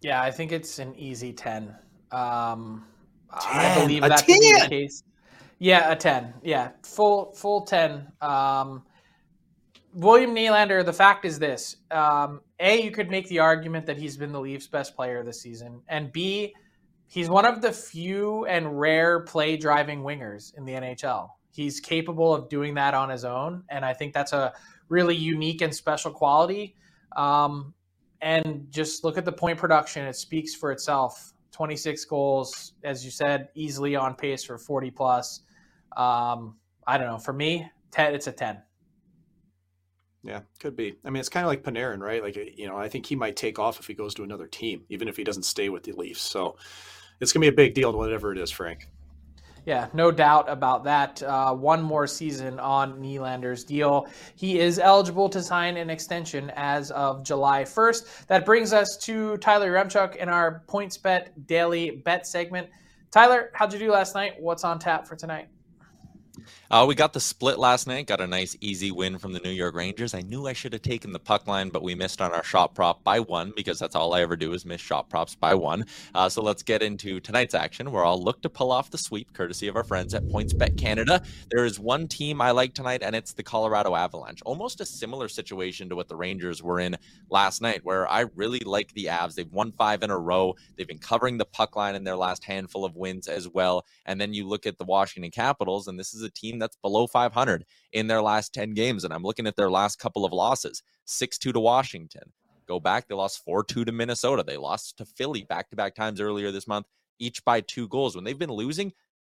Yeah, 0.00 0.20
I 0.22 0.32
think 0.32 0.50
it's 0.50 0.80
an 0.80 0.96
easy 0.96 1.32
10. 1.32 1.76
Um, 2.10 2.84
10 3.40 3.40
I 3.42 3.74
believe 3.80 4.02
that 4.02 4.18
10. 4.18 4.18
to 4.18 4.40
be 4.40 4.60
the 4.62 4.68
case. 4.68 5.02
Yeah, 5.58 5.90
a 5.90 5.96
10. 5.96 6.34
Yeah, 6.42 6.70
full 6.82 7.32
full 7.32 7.62
10. 7.62 8.12
Um, 8.20 8.84
William 9.94 10.34
Nylander, 10.34 10.84
the 10.84 10.92
fact 10.92 11.24
is 11.24 11.38
this. 11.38 11.76
Um, 11.90 12.40
a, 12.60 12.80
you 12.80 12.90
could 12.90 13.10
make 13.10 13.28
the 13.28 13.40
argument 13.40 13.86
that 13.86 13.96
he's 13.96 14.16
been 14.16 14.32
the 14.32 14.40
Leafs' 14.40 14.66
best 14.66 14.94
player 14.94 15.24
this 15.24 15.40
season. 15.40 15.80
And 15.88 16.12
B, 16.12 16.54
he's 17.06 17.28
one 17.28 17.46
of 17.46 17.62
the 17.62 17.72
few 17.72 18.44
and 18.46 18.78
rare 18.78 19.20
play 19.20 19.56
driving 19.56 20.02
wingers 20.02 20.56
in 20.56 20.64
the 20.64 20.72
NHL. 20.72 21.30
He's 21.50 21.80
capable 21.80 22.32
of 22.32 22.48
doing 22.48 22.74
that 22.74 22.94
on 22.94 23.08
his 23.08 23.24
own. 23.24 23.64
And 23.68 23.84
I 23.84 23.94
think 23.94 24.12
that's 24.12 24.32
a 24.32 24.52
really 24.88 25.16
unique 25.16 25.62
and 25.62 25.74
special 25.74 26.12
quality. 26.12 26.76
Um, 27.16 27.74
and 28.20 28.66
just 28.70 29.04
look 29.04 29.18
at 29.18 29.24
the 29.24 29.32
point 29.32 29.58
production, 29.58 30.06
it 30.06 30.16
speaks 30.16 30.54
for 30.54 30.70
itself. 30.70 31.32
26 31.52 32.04
goals, 32.04 32.74
as 32.84 33.04
you 33.04 33.10
said, 33.10 33.48
easily 33.54 33.96
on 33.96 34.14
pace 34.14 34.44
for 34.44 34.58
40 34.58 34.90
plus. 34.92 35.40
Um, 35.96 36.56
I 36.86 36.98
don't 36.98 37.06
know. 37.06 37.18
For 37.18 37.32
me, 37.32 37.70
10, 37.92 38.14
it's 38.14 38.26
a 38.26 38.32
10. 38.32 38.62
Yeah, 40.22 40.40
could 40.58 40.76
be. 40.76 40.96
I 41.04 41.10
mean, 41.10 41.20
it's 41.20 41.28
kind 41.28 41.44
of 41.44 41.48
like 41.48 41.62
Panarin, 41.62 42.00
right? 42.00 42.22
Like, 42.22 42.36
you 42.36 42.66
know, 42.66 42.76
I 42.76 42.88
think 42.88 43.06
he 43.06 43.16
might 43.16 43.36
take 43.36 43.58
off 43.58 43.78
if 43.80 43.86
he 43.86 43.94
goes 43.94 44.14
to 44.14 44.24
another 44.24 44.46
team, 44.46 44.82
even 44.88 45.08
if 45.08 45.16
he 45.16 45.24
doesn't 45.24 45.44
stay 45.44 45.68
with 45.68 45.84
the 45.84 45.92
Leafs. 45.92 46.20
So 46.20 46.56
it's 47.20 47.32
going 47.32 47.40
to 47.46 47.50
be 47.50 47.54
a 47.54 47.56
big 47.56 47.74
deal, 47.74 47.92
whatever 47.92 48.32
it 48.32 48.38
is, 48.38 48.50
Frank. 48.50 48.88
Yeah, 49.64 49.88
no 49.92 50.10
doubt 50.10 50.48
about 50.48 50.84
that. 50.84 51.22
Uh, 51.22 51.54
one 51.54 51.82
more 51.82 52.06
season 52.06 52.58
on 52.58 53.00
Nylander's 53.00 53.64
deal. 53.64 54.08
He 54.34 54.58
is 54.58 54.78
eligible 54.78 55.28
to 55.28 55.42
sign 55.42 55.76
an 55.76 55.90
extension 55.90 56.50
as 56.56 56.90
of 56.90 57.22
July 57.22 57.64
1st. 57.64 58.26
That 58.28 58.46
brings 58.46 58.72
us 58.72 58.96
to 59.02 59.36
Tyler 59.36 59.70
Remchuk 59.72 60.16
in 60.16 60.30
our 60.30 60.62
points 60.68 60.96
bet 60.96 61.46
daily 61.46 61.90
bet 61.90 62.26
segment. 62.26 62.68
Tyler, 63.10 63.50
how'd 63.52 63.72
you 63.72 63.78
do 63.78 63.92
last 63.92 64.14
night? 64.14 64.40
What's 64.40 64.64
on 64.64 64.78
tap 64.78 65.06
for 65.06 65.16
tonight? 65.16 65.48
Uh, 66.70 66.84
we 66.88 66.94
got 66.94 67.12
the 67.12 67.20
split 67.20 67.58
last 67.58 67.86
night. 67.86 68.06
Got 68.06 68.20
a 68.20 68.26
nice 68.26 68.56
easy 68.60 68.90
win 68.90 69.18
from 69.18 69.32
the 69.32 69.40
New 69.40 69.50
York 69.50 69.74
Rangers. 69.74 70.14
I 70.14 70.20
knew 70.22 70.46
I 70.46 70.52
should 70.52 70.72
have 70.72 70.82
taken 70.82 71.12
the 71.12 71.18
puck 71.18 71.46
line, 71.46 71.68
but 71.68 71.82
we 71.82 71.94
missed 71.94 72.20
on 72.20 72.32
our 72.32 72.44
shot 72.44 72.74
prop 72.74 73.02
by 73.04 73.20
one 73.20 73.52
because 73.56 73.78
that's 73.78 73.94
all 73.94 74.14
I 74.14 74.22
ever 74.22 74.36
do 74.36 74.52
is 74.52 74.64
miss 74.64 74.80
shot 74.80 75.08
props 75.08 75.34
by 75.34 75.54
one. 75.54 75.84
Uh, 76.14 76.28
so 76.28 76.42
let's 76.42 76.62
get 76.62 76.82
into 76.82 77.20
tonight's 77.20 77.54
action 77.54 77.90
where 77.90 78.04
I'll 78.04 78.22
look 78.22 78.42
to 78.42 78.50
pull 78.50 78.72
off 78.72 78.90
the 78.90 78.98
sweep 78.98 79.32
courtesy 79.32 79.68
of 79.68 79.76
our 79.76 79.84
friends 79.84 80.14
at 80.14 80.24
PointsBet 80.24 80.76
Canada. 80.78 81.22
There 81.50 81.64
is 81.64 81.78
one 81.78 82.08
team 82.08 82.40
I 82.40 82.50
like 82.50 82.74
tonight, 82.74 83.02
and 83.02 83.16
it's 83.16 83.32
the 83.32 83.42
Colorado 83.42 83.94
Avalanche. 83.94 84.42
Almost 84.44 84.80
a 84.80 84.86
similar 84.86 85.28
situation 85.28 85.88
to 85.88 85.96
what 85.96 86.08
the 86.08 86.16
Rangers 86.16 86.62
were 86.62 86.80
in 86.80 86.96
last 87.30 87.62
night, 87.62 87.84
where 87.84 88.08
I 88.08 88.26
really 88.34 88.60
like 88.60 88.92
the 88.92 89.06
Avs. 89.06 89.34
They've 89.34 89.52
won 89.52 89.72
five 89.72 90.02
in 90.02 90.10
a 90.10 90.18
row. 90.18 90.54
They've 90.76 90.88
been 90.88 90.98
covering 90.98 91.38
the 91.38 91.44
puck 91.44 91.76
line 91.76 91.94
in 91.94 92.04
their 92.04 92.16
last 92.16 92.44
handful 92.44 92.84
of 92.84 92.96
wins 92.96 93.28
as 93.28 93.48
well. 93.48 93.84
And 94.06 94.20
then 94.20 94.34
you 94.34 94.46
look 94.46 94.66
at 94.66 94.78
the 94.78 94.84
Washington 94.84 95.30
Capitals, 95.30 95.88
and 95.88 95.98
this 95.98 96.14
is 96.14 96.22
a 96.22 96.27
team 96.30 96.58
that's 96.58 96.76
below 96.76 97.06
500 97.06 97.64
in 97.92 98.06
their 98.06 98.22
last 98.22 98.52
10 98.54 98.74
games. 98.74 99.04
And 99.04 99.12
I'm 99.12 99.22
looking 99.22 99.46
at 99.46 99.56
their 99.56 99.70
last 99.70 99.98
couple 99.98 100.24
of 100.24 100.32
losses 100.32 100.82
6 101.06 101.38
2 101.38 101.52
to 101.52 101.60
Washington. 101.60 102.32
Go 102.66 102.78
back, 102.78 103.08
they 103.08 103.14
lost 103.14 103.44
4 103.44 103.64
2 103.64 103.84
to 103.84 103.92
Minnesota. 103.92 104.44
They 104.46 104.56
lost 104.56 104.98
to 104.98 105.04
Philly 105.04 105.42
back 105.42 105.70
to 105.70 105.76
back 105.76 105.94
times 105.94 106.20
earlier 106.20 106.50
this 106.50 106.68
month, 106.68 106.86
each 107.18 107.44
by 107.44 107.60
two 107.62 107.88
goals. 107.88 108.14
When 108.14 108.24
they've 108.24 108.38
been 108.38 108.52
losing, 108.52 108.92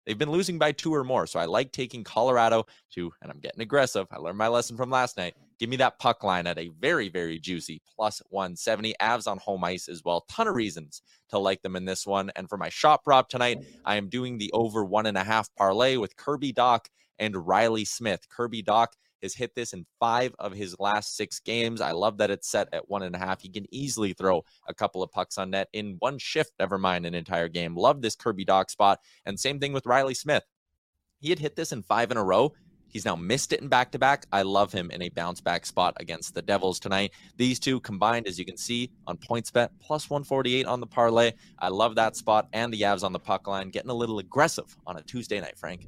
They've 0.07 0.19
been 0.19 0.31
losing 0.31 0.59
by 0.59 0.73
two 0.73 0.95
or 0.95 1.05
more. 1.05 1.27
So 1.27 1.39
I 1.39 1.45
like 1.45 1.73
taking 1.73 2.05
Colorado 2.05 2.67
to, 2.95 3.13
and 3.23 3.31
I'm 3.31 3.39
getting 3.39 3.61
aggressive. 3.61 4.07
I 4.11 4.17
learned 4.17 4.39
my 4.39 4.49
lesson 4.49 4.77
from 4.77 4.91
last 4.91 5.17
night. 5.17 5.35
Give 5.59 5.69
me 5.71 5.77
that 5.77 5.99
puck 6.01 6.25
line 6.25 6.47
at 6.49 6.59
a 6.59 6.71
very, 6.81 7.09
very 7.09 7.39
juicy 7.39 7.83
plus 7.95 8.21
170. 8.31 8.95
Avs 9.01 9.31
on 9.31 9.39
home 9.39 9.63
ice 9.63 9.89
as 9.89 10.03
well. 10.05 10.25
Ton 10.29 10.49
of 10.49 10.57
reasons 10.57 11.03
to 11.29 11.39
like 11.39 11.63
them 11.63 11.77
in 11.77 11.85
this 11.85 12.05
one. 12.05 12.31
And 12.35 12.49
for 12.49 12.57
my 12.57 12.69
shot 12.69 13.05
prop 13.05 13.29
tonight, 13.29 13.59
I 13.85 13.97
am 13.97 14.09
doing 14.09 14.39
the 14.39 14.51
over 14.53 14.85
one 14.85 15.07
and 15.07 15.17
a 15.17 15.23
half 15.25 15.55
parlay 15.55 15.97
with 15.97 16.17
Kirby 16.17 16.53
Dach 16.53 16.87
and 17.19 17.47
Reilly 17.47 17.85
Smith. 17.85 18.29
Kirby 18.29 18.65
Dach 18.65 18.89
has 19.23 19.35
hit 19.35 19.55
this 19.55 19.73
in 19.73 19.87
five 20.01 20.35
of 20.39 20.53
his 20.53 20.79
last 20.79 21.17
six 21.17 21.41
games. 21.41 21.81
I 21.81 21.93
love 21.93 22.19
that 22.19 22.31
it's 22.31 22.49
set 22.49 22.69
at 22.73 22.89
one 22.89 23.03
and 23.03 23.15
a 23.15 23.19
half. 23.19 23.41
He 23.41 23.49
can 23.49 23.67
easily 23.73 24.13
throw 24.13 24.45
a 24.69 24.75
couple 24.75 25.03
of 25.03 25.11
pucks 25.11 25.39
on 25.39 25.51
net 25.51 25.69
in 25.73 25.97
one 25.99 26.19
shift, 26.19 26.53
never 26.59 26.79
mind 26.79 27.07
an 27.07 27.15
entire 27.15 27.49
game. 27.49 27.77
Love 27.77 28.03
this 28.03 28.17
Kirby 28.17 28.45
Dach 28.45 28.71
spot. 28.71 29.01
And 29.27 29.39
same 29.39 29.59
thing 29.59 29.73
with 29.73 29.87
Reilly 29.87 30.15
Smith. 30.15 30.45
He 31.21 31.31
had 31.31 31.39
hit 31.39 31.57
this 31.57 31.73
in 31.73 31.83
five 31.83 32.11
in 32.11 32.17
a 32.17 32.25
row. 32.25 32.53
He's 32.93 33.07
now 33.07 33.17
missed 33.17 33.55
it 33.55 33.63
in 33.63 33.69
back 33.69 33.91
to 33.93 33.99
back. 33.99 34.27
I 34.33 34.43
love 34.43 34.71
him 34.71 34.91
in 34.91 35.01
a 35.01 35.09
bounce 35.09 35.41
back 35.41 35.65
spot 35.65 35.97
against 35.99 36.35
the 36.35 36.43
Devils 36.43 36.79
tonight. 36.79 37.13
These 37.39 37.59
two 37.59 37.81
combined, 37.81 38.27
as 38.27 38.39
you 38.39 38.45
can 38.45 38.59
see 38.59 38.91
on 39.07 39.17
points 39.17 39.51
bet, 39.51 39.71
plus 39.81 40.11
148 40.11 40.67
on 40.67 40.81
the 40.81 40.87
parlay. 40.87 41.33
I 41.59 41.69
love 41.69 41.95
that 41.95 42.17
spot 42.17 42.49
and 42.53 42.73
the 42.73 42.83
Avs 42.83 43.03
on 43.03 43.13
the 43.15 43.19
puck 43.19 43.49
line, 43.49 43.71
getting 43.71 43.91
a 43.91 43.95
little 43.95 44.19
aggressive 44.19 44.77
on 44.87 44.99
a 44.99 45.03
Tuesday 45.03 45.41
night, 45.41 45.57
Frank. 45.57 45.87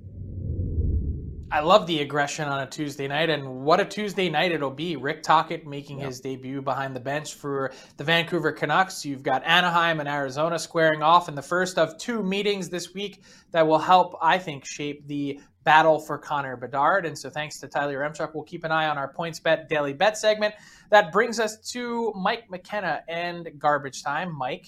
I 1.54 1.60
love 1.60 1.86
the 1.86 2.00
aggression 2.00 2.48
on 2.48 2.62
a 2.62 2.66
Tuesday 2.66 3.06
night, 3.06 3.30
and 3.30 3.62
what 3.62 3.78
a 3.78 3.84
Tuesday 3.84 4.28
night 4.28 4.50
it'll 4.50 4.72
be. 4.72 4.96
Rick 4.96 5.22
Tocchet 5.22 5.64
making 5.64 6.00
yep. 6.00 6.08
his 6.08 6.20
debut 6.20 6.60
behind 6.60 6.96
the 6.96 7.00
bench 7.00 7.34
for 7.34 7.70
the 7.96 8.02
Vancouver 8.02 8.50
Canucks. 8.50 9.04
You've 9.04 9.22
got 9.22 9.44
Anaheim 9.44 10.00
and 10.00 10.08
Arizona 10.08 10.58
squaring 10.58 11.00
off 11.00 11.28
in 11.28 11.36
the 11.36 11.42
first 11.42 11.78
of 11.78 11.96
two 11.96 12.24
meetings 12.24 12.70
this 12.70 12.92
week 12.92 13.22
that 13.52 13.64
will 13.68 13.78
help, 13.78 14.16
I 14.20 14.36
think, 14.36 14.64
shape 14.64 15.06
the 15.06 15.38
battle 15.62 16.00
for 16.00 16.18
Connor 16.18 16.56
Bedard. 16.56 17.06
And 17.06 17.16
so, 17.16 17.30
thanks 17.30 17.60
to 17.60 17.68
Tyler 17.68 17.98
Remchuk, 17.98 18.34
we'll 18.34 18.42
keep 18.42 18.64
an 18.64 18.72
eye 18.72 18.88
on 18.88 18.98
our 18.98 19.12
points 19.12 19.38
bet 19.38 19.68
daily 19.68 19.92
bet 19.92 20.18
segment. 20.18 20.56
That 20.90 21.12
brings 21.12 21.38
us 21.38 21.56
to 21.70 22.12
Mike 22.16 22.50
McKenna 22.50 23.04
and 23.06 23.48
garbage 23.60 24.02
time. 24.02 24.36
Mike, 24.36 24.66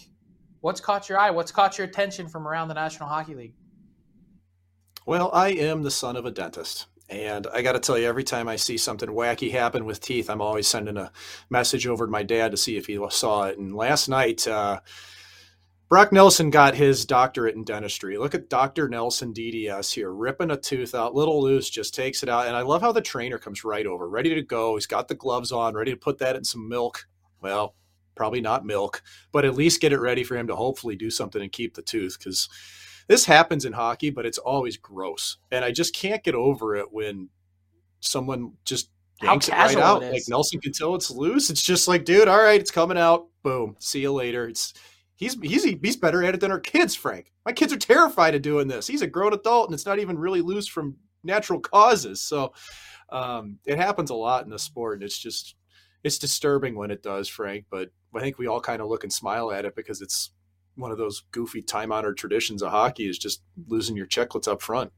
what's 0.60 0.80
caught 0.80 1.08
your 1.08 1.18
eye? 1.18 1.30
What's 1.30 1.50
caught 1.50 1.78
your 1.78 1.88
attention 1.88 2.28
from 2.28 2.46
around 2.46 2.68
the 2.68 2.74
National 2.74 3.08
Hockey 3.08 3.34
League? 3.34 3.54
Well, 5.06 5.30
I 5.32 5.50
am 5.50 5.84
the 5.84 5.90
son 5.92 6.16
of 6.16 6.26
a 6.26 6.32
dentist. 6.32 6.86
And 7.08 7.46
I 7.54 7.62
got 7.62 7.72
to 7.72 7.78
tell 7.78 7.96
you, 7.96 8.08
every 8.08 8.24
time 8.24 8.48
I 8.48 8.56
see 8.56 8.76
something 8.76 9.08
wacky 9.08 9.52
happen 9.52 9.84
with 9.84 10.00
teeth, 10.00 10.28
I'm 10.28 10.40
always 10.40 10.66
sending 10.66 10.96
a 10.96 11.12
message 11.48 11.86
over 11.86 12.06
to 12.06 12.10
my 12.10 12.24
dad 12.24 12.50
to 12.50 12.56
see 12.56 12.76
if 12.76 12.86
he 12.86 12.98
saw 13.10 13.44
it. 13.44 13.56
And 13.56 13.76
last 13.76 14.08
night, 14.08 14.48
uh, 14.48 14.80
Brock 15.88 16.10
Nelson 16.10 16.50
got 16.50 16.74
his 16.74 17.06
doctorate 17.06 17.54
in 17.54 17.62
dentistry. 17.62 18.18
Look 18.18 18.34
at 18.34 18.50
Dr. 18.50 18.88
Nelson 18.88 19.32
DDS 19.32 19.94
here, 19.94 20.12
ripping 20.12 20.50
a 20.50 20.56
tooth 20.56 20.96
out, 20.96 21.14
little 21.14 21.40
loose, 21.40 21.70
just 21.70 21.94
takes 21.94 22.24
it 22.24 22.28
out. 22.28 22.48
And 22.48 22.56
I 22.56 22.62
love 22.62 22.82
how 22.82 22.90
the 22.90 23.00
trainer 23.00 23.38
comes 23.38 23.62
right 23.62 23.86
over, 23.86 24.08
ready 24.08 24.34
to 24.34 24.42
go. 24.42 24.74
He's 24.74 24.86
got 24.86 25.06
the 25.06 25.14
gloves 25.14 25.52
on, 25.52 25.74
ready 25.74 25.92
to 25.92 25.96
put 25.96 26.18
that 26.18 26.34
in 26.34 26.42
some 26.42 26.68
milk. 26.68 27.06
Well, 27.40 27.76
probably 28.16 28.40
not 28.40 28.66
milk, 28.66 29.00
but 29.30 29.44
at 29.44 29.54
least 29.54 29.80
get 29.80 29.92
it 29.92 30.00
ready 30.00 30.24
for 30.24 30.36
him 30.36 30.48
to 30.48 30.56
hopefully 30.56 30.96
do 30.96 31.10
something 31.10 31.40
and 31.40 31.52
keep 31.52 31.74
the 31.74 31.82
tooth 31.82 32.18
because 32.18 32.48
this 33.08 33.24
happens 33.24 33.64
in 33.64 33.72
hockey, 33.72 34.10
but 34.10 34.26
it's 34.26 34.38
always 34.38 34.76
gross. 34.76 35.38
And 35.50 35.64
I 35.64 35.72
just 35.72 35.94
can't 35.94 36.24
get 36.24 36.34
over 36.34 36.76
it 36.76 36.92
when 36.92 37.28
someone 38.00 38.54
just 38.64 38.90
yanks 39.22 39.48
it 39.48 39.52
right 39.52 39.76
out. 39.76 40.02
It 40.02 40.12
like 40.12 40.22
Nelson 40.28 40.60
can 40.60 40.72
tell 40.72 40.94
it's 40.94 41.10
loose. 41.10 41.50
It's 41.50 41.62
just 41.62 41.88
like, 41.88 42.04
dude, 42.04 42.28
all 42.28 42.42
right, 42.42 42.60
it's 42.60 42.70
coming 42.70 42.98
out. 42.98 43.28
Boom. 43.42 43.76
See 43.78 44.00
you 44.00 44.12
later. 44.12 44.48
It's 44.48 44.74
he's 45.14 45.40
he's 45.40 45.64
he's 45.64 45.96
better 45.96 46.24
at 46.24 46.34
it 46.34 46.40
than 46.40 46.50
our 46.50 46.60
kids, 46.60 46.94
Frank. 46.94 47.32
My 47.44 47.52
kids 47.52 47.72
are 47.72 47.78
terrified 47.78 48.34
of 48.34 48.42
doing 48.42 48.68
this. 48.68 48.86
He's 48.86 49.02
a 49.02 49.06
grown 49.06 49.32
adult 49.32 49.68
and 49.68 49.74
it's 49.74 49.86
not 49.86 49.98
even 49.98 50.18
really 50.18 50.40
loose 50.40 50.66
from 50.66 50.96
natural 51.22 51.60
causes. 51.60 52.20
So 52.20 52.54
um, 53.10 53.58
it 53.64 53.78
happens 53.78 54.10
a 54.10 54.14
lot 54.14 54.44
in 54.44 54.50
the 54.50 54.58
sport, 54.58 54.94
and 54.94 55.04
it's 55.04 55.18
just 55.18 55.54
it's 56.02 56.18
disturbing 56.18 56.76
when 56.76 56.90
it 56.90 57.02
does, 57.02 57.28
Frank. 57.28 57.66
But 57.70 57.90
I 58.14 58.20
think 58.20 58.38
we 58.38 58.46
all 58.46 58.60
kind 58.60 58.80
of 58.80 58.88
look 58.88 59.04
and 59.04 59.12
smile 59.12 59.52
at 59.52 59.64
it 59.64 59.74
because 59.74 60.00
it's 60.00 60.30
one 60.76 60.90
of 60.90 60.98
those 60.98 61.24
goofy 61.32 61.62
time 61.62 61.90
honored 61.90 62.16
traditions 62.16 62.62
of 62.62 62.70
hockey 62.70 63.08
is 63.08 63.18
just 63.18 63.42
losing 63.66 63.96
your 63.96 64.06
chicklets 64.06 64.46
up 64.46 64.62
front. 64.62 64.92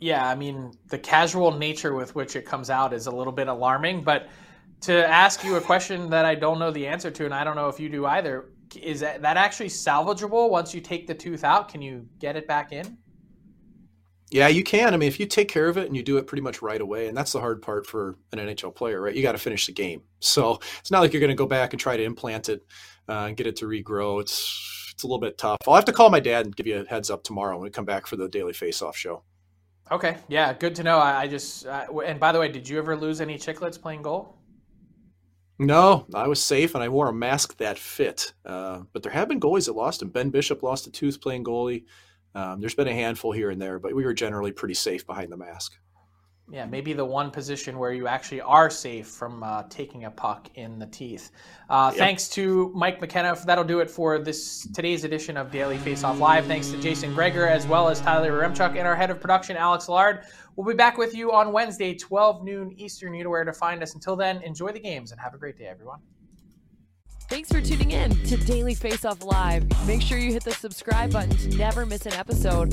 Yeah, 0.00 0.28
I 0.28 0.34
mean, 0.34 0.72
the 0.88 0.98
casual 0.98 1.52
nature 1.52 1.94
with 1.94 2.14
which 2.14 2.36
it 2.36 2.44
comes 2.46 2.70
out 2.70 2.92
is 2.92 3.06
a 3.06 3.10
little 3.10 3.32
bit 3.32 3.48
alarming. 3.48 4.02
But 4.02 4.28
to 4.82 5.08
ask 5.08 5.42
you 5.44 5.56
a 5.56 5.60
question 5.60 6.08
that 6.10 6.24
I 6.24 6.36
don't 6.36 6.58
know 6.58 6.70
the 6.70 6.86
answer 6.86 7.10
to, 7.10 7.24
and 7.24 7.34
I 7.34 7.42
don't 7.42 7.56
know 7.56 7.68
if 7.68 7.80
you 7.80 7.88
do 7.88 8.06
either, 8.06 8.50
is 8.80 9.00
that, 9.00 9.22
that 9.22 9.36
actually 9.36 9.68
salvageable 9.68 10.50
once 10.50 10.72
you 10.72 10.80
take 10.80 11.06
the 11.06 11.14
tooth 11.14 11.42
out? 11.42 11.68
Can 11.68 11.82
you 11.82 12.06
get 12.20 12.36
it 12.36 12.46
back 12.46 12.72
in? 12.72 12.98
Yeah, 14.30 14.48
you 14.48 14.62
can. 14.62 14.92
I 14.92 14.98
mean, 14.98 15.08
if 15.08 15.18
you 15.18 15.26
take 15.26 15.48
care 15.48 15.68
of 15.68 15.78
it 15.78 15.86
and 15.86 15.96
you 15.96 16.02
do 16.02 16.18
it 16.18 16.26
pretty 16.26 16.42
much 16.42 16.60
right 16.60 16.80
away, 16.80 17.08
and 17.08 17.16
that's 17.16 17.32
the 17.32 17.40
hard 17.40 17.62
part 17.62 17.86
for 17.86 18.16
an 18.32 18.38
NHL 18.38 18.74
player, 18.74 19.00
right? 19.00 19.14
You 19.14 19.22
got 19.22 19.32
to 19.32 19.38
finish 19.38 19.66
the 19.66 19.72
game. 19.72 20.02
So 20.20 20.60
it's 20.80 20.90
not 20.90 21.00
like 21.00 21.12
you're 21.12 21.20
going 21.20 21.30
to 21.30 21.34
go 21.34 21.46
back 21.46 21.72
and 21.72 21.80
try 21.80 21.96
to 21.96 22.04
implant 22.04 22.50
it 22.50 22.62
uh, 23.08 23.24
and 23.26 23.36
get 23.36 23.46
it 23.46 23.56
to 23.56 23.64
regrow. 23.64 24.20
It's 24.20 24.77
it's 24.98 25.04
a 25.04 25.06
little 25.06 25.20
bit 25.20 25.38
tough. 25.38 25.58
I'll 25.68 25.76
have 25.76 25.84
to 25.84 25.92
call 25.92 26.10
my 26.10 26.18
dad 26.18 26.46
and 26.46 26.56
give 26.56 26.66
you 26.66 26.80
a 26.80 26.84
heads 26.84 27.08
up 27.08 27.22
tomorrow 27.22 27.54
when 27.54 27.62
we 27.62 27.70
come 27.70 27.84
back 27.84 28.08
for 28.08 28.16
the 28.16 28.28
daily 28.28 28.52
face-off 28.52 28.96
show. 28.96 29.22
Okay, 29.92 30.16
yeah, 30.26 30.52
good 30.52 30.74
to 30.74 30.82
know. 30.82 30.98
I, 30.98 31.20
I 31.20 31.28
just 31.28 31.66
uh, 31.66 31.86
and 32.04 32.18
by 32.18 32.32
the 32.32 32.40
way, 32.40 32.48
did 32.48 32.68
you 32.68 32.78
ever 32.78 32.96
lose 32.96 33.20
any 33.20 33.38
chicklets 33.38 33.80
playing 33.80 34.02
goal? 34.02 34.34
No, 35.60 36.04
I 36.12 36.26
was 36.26 36.42
safe 36.42 36.74
and 36.74 36.82
I 36.82 36.88
wore 36.88 37.08
a 37.08 37.12
mask 37.12 37.58
that 37.58 37.78
fit. 37.78 38.32
Uh, 38.44 38.80
but 38.92 39.04
there 39.04 39.12
have 39.12 39.28
been 39.28 39.38
goalies 39.38 39.66
that 39.66 39.76
lost 39.76 40.00
them. 40.00 40.08
Ben 40.08 40.30
Bishop 40.30 40.64
lost 40.64 40.88
a 40.88 40.90
tooth 40.90 41.20
playing 41.20 41.44
goalie. 41.44 41.84
Um, 42.34 42.58
there's 42.60 42.74
been 42.74 42.88
a 42.88 42.92
handful 42.92 43.30
here 43.30 43.50
and 43.50 43.62
there, 43.62 43.78
but 43.78 43.94
we 43.94 44.04
were 44.04 44.14
generally 44.14 44.50
pretty 44.50 44.74
safe 44.74 45.06
behind 45.06 45.30
the 45.30 45.36
mask. 45.36 45.78
Yeah, 46.50 46.64
maybe 46.64 46.94
the 46.94 47.04
one 47.04 47.30
position 47.30 47.78
where 47.78 47.92
you 47.92 48.06
actually 48.06 48.40
are 48.40 48.70
safe 48.70 49.06
from 49.06 49.42
uh, 49.42 49.64
taking 49.68 50.04
a 50.06 50.10
puck 50.10 50.48
in 50.54 50.78
the 50.78 50.86
teeth. 50.86 51.30
Uh, 51.68 51.90
yep. 51.92 51.98
Thanks 51.98 52.28
to 52.30 52.72
Mike 52.74 53.02
McKenna. 53.02 53.36
That'll 53.44 53.64
do 53.64 53.80
it 53.80 53.90
for 53.90 54.18
this 54.18 54.66
today's 54.72 55.04
edition 55.04 55.36
of 55.36 55.50
Daily 55.50 55.76
Faceoff 55.76 56.18
Live. 56.18 56.46
Thanks 56.46 56.70
to 56.70 56.80
Jason 56.80 57.12
Gregor 57.14 57.46
as 57.46 57.66
well 57.66 57.88
as 57.88 58.00
Tyler 58.00 58.32
Remchuk 58.32 58.76
and 58.78 58.86
our 58.86 58.96
head 58.96 59.10
of 59.10 59.20
production 59.20 59.58
Alex 59.58 59.90
Lard. 59.90 60.20
We'll 60.56 60.66
be 60.66 60.74
back 60.74 60.96
with 60.96 61.14
you 61.14 61.32
on 61.32 61.52
Wednesday, 61.52 61.94
12 61.94 62.42
noon 62.42 62.72
Eastern. 62.78 63.12
You 63.12 63.24
know 63.24 63.30
where 63.30 63.44
to 63.44 63.52
find 63.52 63.82
us. 63.82 63.94
Until 63.94 64.16
then, 64.16 64.42
enjoy 64.42 64.72
the 64.72 64.80
games 64.80 65.12
and 65.12 65.20
have 65.20 65.34
a 65.34 65.38
great 65.38 65.58
day, 65.58 65.66
everyone. 65.66 65.98
Thanks 67.28 67.52
for 67.52 67.60
tuning 67.60 67.90
in 67.90 68.10
to 68.24 68.38
Daily 68.38 68.74
Faceoff 68.74 69.22
Live. 69.22 69.66
Make 69.86 70.00
sure 70.00 70.16
you 70.16 70.32
hit 70.32 70.44
the 70.44 70.54
subscribe 70.54 71.12
button 71.12 71.36
to 71.36 71.48
never 71.58 71.84
miss 71.84 72.06
an 72.06 72.14
episode. 72.14 72.72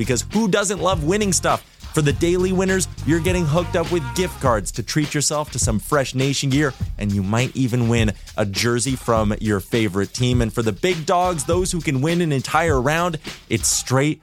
because 0.00 0.24
who 0.32 0.48
doesn't 0.48 0.80
love 0.80 1.04
winning 1.04 1.30
stuff? 1.30 1.62
For 1.92 2.00
the 2.00 2.14
daily 2.14 2.52
winners, 2.52 2.88
you're 3.04 3.20
getting 3.20 3.44
hooked 3.44 3.76
up 3.76 3.92
with 3.92 4.02
gift 4.14 4.40
cards 4.40 4.72
to 4.72 4.82
treat 4.82 5.12
yourself 5.12 5.50
to 5.50 5.58
some 5.58 5.78
fresh 5.78 6.14
nation 6.14 6.48
gear, 6.48 6.72
and 6.96 7.12
you 7.12 7.22
might 7.22 7.54
even 7.54 7.90
win 7.90 8.12
a 8.38 8.46
jersey 8.46 8.96
from 8.96 9.34
your 9.42 9.60
favorite 9.60 10.14
team. 10.14 10.40
And 10.40 10.50
for 10.50 10.62
the 10.62 10.72
big 10.72 11.04
dogs, 11.04 11.44
those 11.44 11.70
who 11.70 11.82
can 11.82 12.00
win 12.00 12.22
an 12.22 12.32
entire 12.32 12.80
round, 12.80 13.18
it's 13.50 13.68
straight, 13.68 14.22